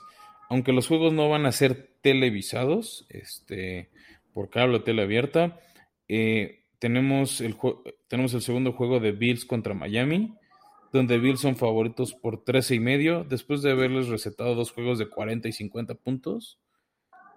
Aunque 0.48 0.72
los 0.72 0.86
juegos 0.86 1.12
no 1.12 1.28
van 1.28 1.46
a 1.46 1.52
ser 1.52 1.96
televisados, 2.02 3.06
este, 3.08 3.90
por 4.32 4.50
cable 4.50 4.76
o 4.76 4.82
tele 4.82 5.02
abierta, 5.02 5.58
eh, 6.08 6.61
tenemos 6.82 7.40
el, 7.40 7.56
tenemos 8.08 8.34
el 8.34 8.42
segundo 8.42 8.72
juego 8.72 8.98
de 8.98 9.12
Bills 9.12 9.44
contra 9.44 9.72
Miami, 9.72 10.34
donde 10.92 11.20
Bills 11.20 11.38
son 11.38 11.54
favoritos 11.54 12.12
por 12.12 12.42
13 12.42 12.74
y 12.74 12.80
medio, 12.80 13.22
después 13.22 13.62
de 13.62 13.70
haberles 13.70 14.08
recetado 14.08 14.56
dos 14.56 14.72
juegos 14.72 14.98
de 14.98 15.08
40 15.08 15.46
y 15.46 15.52
50 15.52 15.94
puntos. 15.94 16.58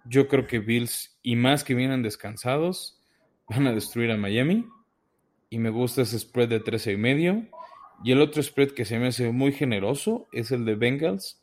Yo 0.04 0.28
creo 0.28 0.48
que 0.48 0.58
Bills, 0.58 1.20
y 1.22 1.36
más 1.36 1.64
que 1.64 1.76
vienen 1.76 2.02
descansados, 2.02 3.00
van 3.48 3.68
a 3.68 3.72
destruir 3.72 4.10
a 4.10 4.18
Miami. 4.18 4.66
Y 5.52 5.60
me 5.60 5.70
gusta 5.70 6.02
ese 6.02 6.18
spread 6.18 6.50
de 6.50 6.60
13 6.60 6.94
y 6.94 6.98
medio. 6.98 7.44
Y 8.04 8.14
el 8.14 8.22
otro 8.22 8.42
spread 8.42 8.72
que 8.72 8.84
se 8.84 8.98
me 8.98 9.10
hace 9.10 9.32
muy 9.32 9.52
generoso 9.52 10.28
es 10.32 10.50
el 10.52 10.66
de 10.66 10.74
Bengals. 10.74 11.40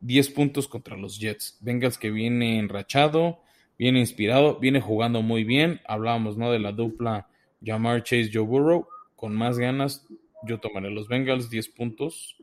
10 0.00 0.30
puntos 0.30 0.68
contra 0.68 0.96
los 0.96 1.20
Jets. 1.20 1.58
Bengals 1.60 1.98
que 1.98 2.10
viene 2.10 2.58
enrachado, 2.58 3.42
viene 3.78 4.00
inspirado, 4.00 4.58
viene 4.58 4.80
jugando 4.80 5.20
muy 5.20 5.44
bien. 5.44 5.82
Hablábamos, 5.86 6.38
¿no? 6.38 6.50
De 6.50 6.58
la 6.58 6.72
dupla 6.72 7.28
Jamar 7.64 8.02
Chase, 8.02 8.30
Joe 8.32 8.44
Burrow, 8.44 8.86
con 9.16 9.34
más 9.34 9.58
ganas, 9.58 10.06
yo 10.44 10.58
tomaré 10.58 10.90
los 10.90 11.08
Bengals, 11.08 11.50
10 11.50 11.68
puntos 11.70 12.36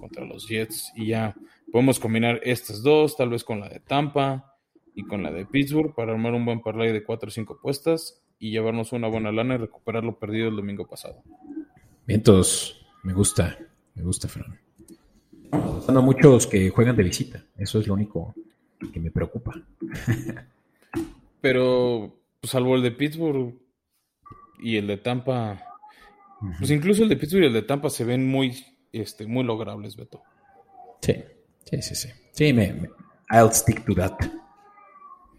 contra 0.00 0.24
los 0.24 0.48
Jets 0.48 0.92
y 0.94 1.08
ya 1.08 1.34
podemos 1.72 1.98
combinar 1.98 2.40
estas 2.42 2.82
dos, 2.82 3.16
tal 3.16 3.30
vez 3.30 3.44
con 3.44 3.60
la 3.60 3.68
de 3.68 3.80
Tampa 3.80 4.54
y 4.94 5.04
con 5.04 5.22
la 5.22 5.30
de 5.30 5.46
Pittsburgh 5.46 5.94
para 5.94 6.12
armar 6.12 6.34
un 6.34 6.44
buen 6.44 6.60
parlay 6.60 6.92
de 6.92 7.02
4 7.02 7.28
o 7.28 7.30
5 7.30 7.58
puestas 7.60 8.22
y 8.38 8.50
llevarnos 8.50 8.92
una 8.92 9.08
buena 9.08 9.32
lana 9.32 9.54
y 9.54 9.58
recuperar 9.58 10.04
lo 10.04 10.18
perdido 10.18 10.48
el 10.48 10.56
domingo 10.56 10.86
pasado. 10.86 11.22
Vientos, 12.06 12.86
me 13.02 13.12
gusta, 13.12 13.58
me 13.94 14.02
gusta, 14.02 14.28
Fran. 14.28 14.58
Son 15.84 16.04
muchos 16.04 16.46
que 16.46 16.70
juegan 16.70 16.96
de 16.96 17.02
visita, 17.02 17.44
eso 17.56 17.80
es 17.80 17.86
lo 17.86 17.94
único 17.94 18.34
que 18.92 19.00
me 19.00 19.10
preocupa. 19.10 19.54
Pero, 21.40 22.18
pues, 22.40 22.50
salvo 22.50 22.76
el 22.76 22.82
de 22.82 22.90
Pittsburgh, 22.90 23.54
y 24.60 24.76
el 24.76 24.86
de 24.86 24.96
Tampa, 24.96 25.62
pues 26.58 26.70
incluso 26.70 27.02
el 27.02 27.08
de 27.08 27.16
Pittsburgh 27.16 27.44
y 27.44 27.46
el 27.46 27.52
de 27.52 27.62
Tampa 27.62 27.90
se 27.90 28.04
ven 28.04 28.28
muy, 28.28 28.64
este, 28.92 29.26
muy 29.26 29.44
logrables, 29.44 29.96
Beto. 29.96 30.22
Sí, 31.00 31.14
sí, 31.64 31.82
sí, 31.82 31.94
sí. 31.94 32.08
Sí, 32.32 32.52
me, 32.52 32.88
I'll 33.30 33.52
stick 33.52 33.84
to 33.84 33.94
that. 33.94 34.18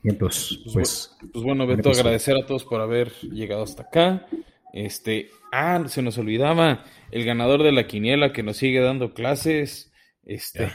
Y 0.03 0.09
entonces, 0.09 0.59
pues, 0.63 0.73
pues, 1.19 1.29
pues 1.33 1.43
bueno, 1.43 1.65
Beto, 1.67 1.89
agradecer 1.89 2.37
a 2.37 2.45
todos 2.45 2.63
por 2.63 2.81
haber 2.81 3.11
llegado 3.21 3.63
hasta 3.63 3.83
acá. 3.83 4.27
Este, 4.73 5.29
ah, 5.51 5.83
se 5.87 6.01
nos 6.01 6.17
olvidaba 6.17 6.83
el 7.11 7.25
ganador 7.25 7.63
de 7.63 7.71
la 7.71 7.87
quiniela 7.87 8.31
que 8.31 8.43
nos 8.43 8.57
sigue 8.57 8.79
dando 8.79 9.13
clases. 9.13 9.91
Este, 10.23 10.71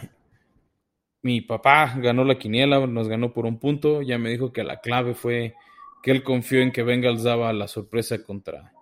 mi 1.22 1.40
papá 1.40 1.94
ganó 1.98 2.24
la 2.24 2.38
quiniela, 2.38 2.86
nos 2.86 3.08
ganó 3.08 3.32
por 3.32 3.46
un 3.46 3.58
punto. 3.58 4.02
Ya 4.02 4.18
me 4.18 4.30
dijo 4.30 4.52
que 4.52 4.64
la 4.64 4.80
clave 4.80 5.14
fue 5.14 5.54
que 6.02 6.10
él 6.10 6.22
confió 6.22 6.60
en 6.60 6.72
que 6.72 6.82
Bengals 6.82 7.22
daba 7.22 7.52
la 7.52 7.68
sorpresa 7.68 8.22
contra, 8.24 8.72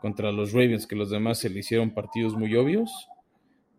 contra 0.00 0.30
los 0.30 0.52
Ravens, 0.52 0.86
que 0.86 0.96
los 0.96 1.10
demás 1.10 1.38
se 1.38 1.50
le 1.50 1.60
hicieron 1.60 1.90
partidos 1.90 2.36
muy 2.36 2.54
obvios. 2.54 2.90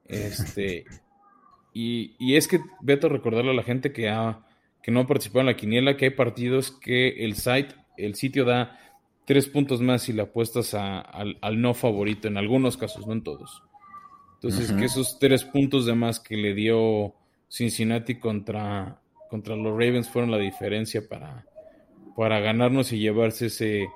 Este, 0.06 0.86
y, 1.74 2.16
y 2.20 2.36
es 2.36 2.48
que, 2.48 2.60
Beto, 2.82 3.08
recordarle 3.08 3.52
a 3.52 3.56
la 3.56 3.64
gente 3.64 3.94
que, 3.94 4.10
ha, 4.10 4.46
que 4.84 4.92
no 4.92 5.02
ha 5.02 5.08
participado 5.08 5.42
en 5.42 5.46
la 5.48 5.56
quiniela, 5.56 5.96
que 5.96 6.06
hay 6.06 6.12
partidos 6.12 6.72
que 6.72 7.24
el 7.24 7.36
site, 7.36 7.76
el 7.98 8.16
sitio 8.16 8.44
da 8.44 8.78
tres 9.26 9.48
puntos 9.48 9.80
más 9.82 10.02
si 10.04 10.12
le 10.12 10.24
apuestas 10.24 10.74
al, 10.74 11.62
no 11.62 11.74
favorito, 11.74 12.28
en 12.28 12.38
algunos 12.38 12.76
casos, 12.76 13.08
no 13.08 13.14
en 13.14 13.24
todos. 13.24 13.64
Entonces, 14.36 14.74
que 14.74 14.86
esos 14.86 15.20
tres 15.20 15.46
puntos 15.46 15.86
de 15.86 15.94
más 15.94 16.20
que 16.20 16.36
le 16.36 16.56
dio 16.56 17.14
Cincinnati 17.48 18.20
contra, 18.20 19.00
contra 19.30 19.56
los 19.56 19.72
Ravens 19.72 20.10
fueron 20.10 20.32
la 20.32 20.40
diferencia 20.40 21.08
para, 21.08 21.46
para 22.16 22.40
ganarnos 22.40 22.92
y 22.94 23.00
llevarse 23.00 23.48
ese... 23.48 23.88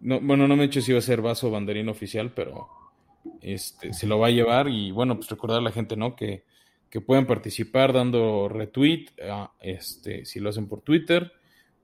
No, 0.00 0.20
bueno, 0.20 0.46
no 0.46 0.56
me 0.56 0.64
he 0.64 0.66
dicho 0.66 0.80
si 0.80 0.90
iba 0.90 0.98
a 0.98 1.02
ser 1.02 1.22
vaso 1.22 1.50
banderín 1.50 1.88
oficial, 1.88 2.32
pero 2.34 2.68
este, 3.40 3.92
se 3.92 4.06
lo 4.06 4.18
va 4.18 4.26
a 4.26 4.30
llevar 4.30 4.68
y 4.68 4.90
bueno, 4.90 5.16
pues 5.16 5.30
recordar 5.30 5.58
a 5.58 5.62
la 5.62 5.72
gente, 5.72 5.96
¿no? 5.96 6.14
Que, 6.14 6.44
que 6.90 7.00
pueden 7.00 7.26
participar 7.26 7.92
dando 7.92 8.48
retweet, 8.48 9.06
este, 9.60 10.24
si 10.24 10.40
lo 10.40 10.50
hacen 10.50 10.68
por 10.68 10.82
Twitter, 10.82 11.32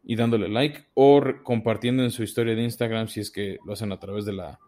y 0.05 0.17
dándole 0.17 0.49
like 0.49 0.85
o 0.95 1.23
compartiendo 1.43 2.03
en 2.03 2.11
su 2.11 2.23
historia 2.23 2.55
de 2.55 2.63
Instagram 2.63 3.09
si 3.09 3.21
es 3.21 3.31
que 3.31 3.59
lo 3.65 3.73
hacen 3.73 3.93
a 3.93 4.01
través 4.01 4.25
de 4.25 4.33
la, 4.33 4.59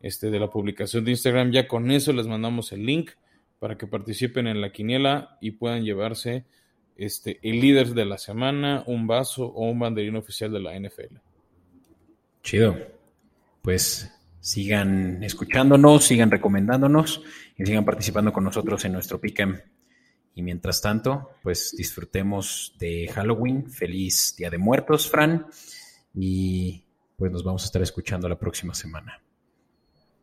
este, 0.00 0.30
de 0.30 0.38
la 0.38 0.50
publicación 0.50 1.04
de 1.04 1.12
Instagram. 1.12 1.52
Ya 1.52 1.68
con 1.68 1.90
eso 1.90 2.12
les 2.12 2.26
mandamos 2.26 2.72
el 2.72 2.84
link 2.84 3.10
para 3.58 3.76
que 3.76 3.86
participen 3.86 4.46
en 4.46 4.60
la 4.60 4.72
quiniela 4.72 5.36
y 5.40 5.52
puedan 5.52 5.84
llevarse 5.84 6.44
este, 6.96 7.38
el 7.42 7.60
líder 7.60 7.94
de 7.94 8.04
la 8.04 8.18
semana, 8.18 8.84
un 8.86 9.06
vaso 9.06 9.46
o 9.46 9.70
un 9.70 9.78
banderín 9.78 10.16
oficial 10.16 10.52
de 10.52 10.60
la 10.60 10.78
NFL. 10.78 11.16
Chido. 12.42 12.76
Pues 13.62 14.10
sigan 14.40 15.22
escuchándonos, 15.22 16.04
sigan 16.04 16.30
recomendándonos 16.30 17.22
y 17.56 17.66
sigan 17.66 17.84
participando 17.84 18.32
con 18.32 18.44
nosotros 18.44 18.84
en 18.84 18.92
nuestro 18.92 19.20
Pick'em 19.20 19.60
y 20.34 20.42
mientras 20.42 20.80
tanto, 20.80 21.30
pues 21.42 21.74
disfrutemos 21.76 22.74
de 22.78 23.08
Halloween. 23.12 23.70
Feliz 23.70 24.34
Día 24.36 24.50
de 24.50 24.58
Muertos, 24.58 25.08
Fran. 25.10 25.46
Y 26.14 26.82
pues 27.16 27.30
nos 27.32 27.44
vamos 27.44 27.62
a 27.62 27.66
estar 27.66 27.82
escuchando 27.82 28.28
la 28.28 28.38
próxima 28.38 28.74
semana. 28.74 29.20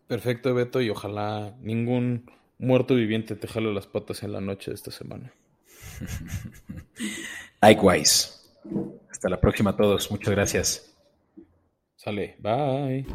Perfecto, 0.07 0.53
Beto, 0.53 0.81
y 0.81 0.89
ojalá 0.89 1.55
ningún 1.61 2.31
muerto 2.57 2.95
viviente 2.95 3.35
te 3.35 3.47
jale 3.47 3.73
las 3.73 3.87
patas 3.87 4.23
en 4.23 4.31
la 4.31 4.41
noche 4.41 4.71
de 4.71 4.75
esta 4.75 4.91
semana. 4.91 5.33
Likewise. 7.61 8.33
Hasta 9.09 9.29
la 9.29 9.39
próxima 9.39 9.71
a 9.71 9.77
todos. 9.77 10.11
Muchas 10.11 10.31
gracias. 10.31 10.93
Sale. 11.95 12.35
Bye. 12.39 13.05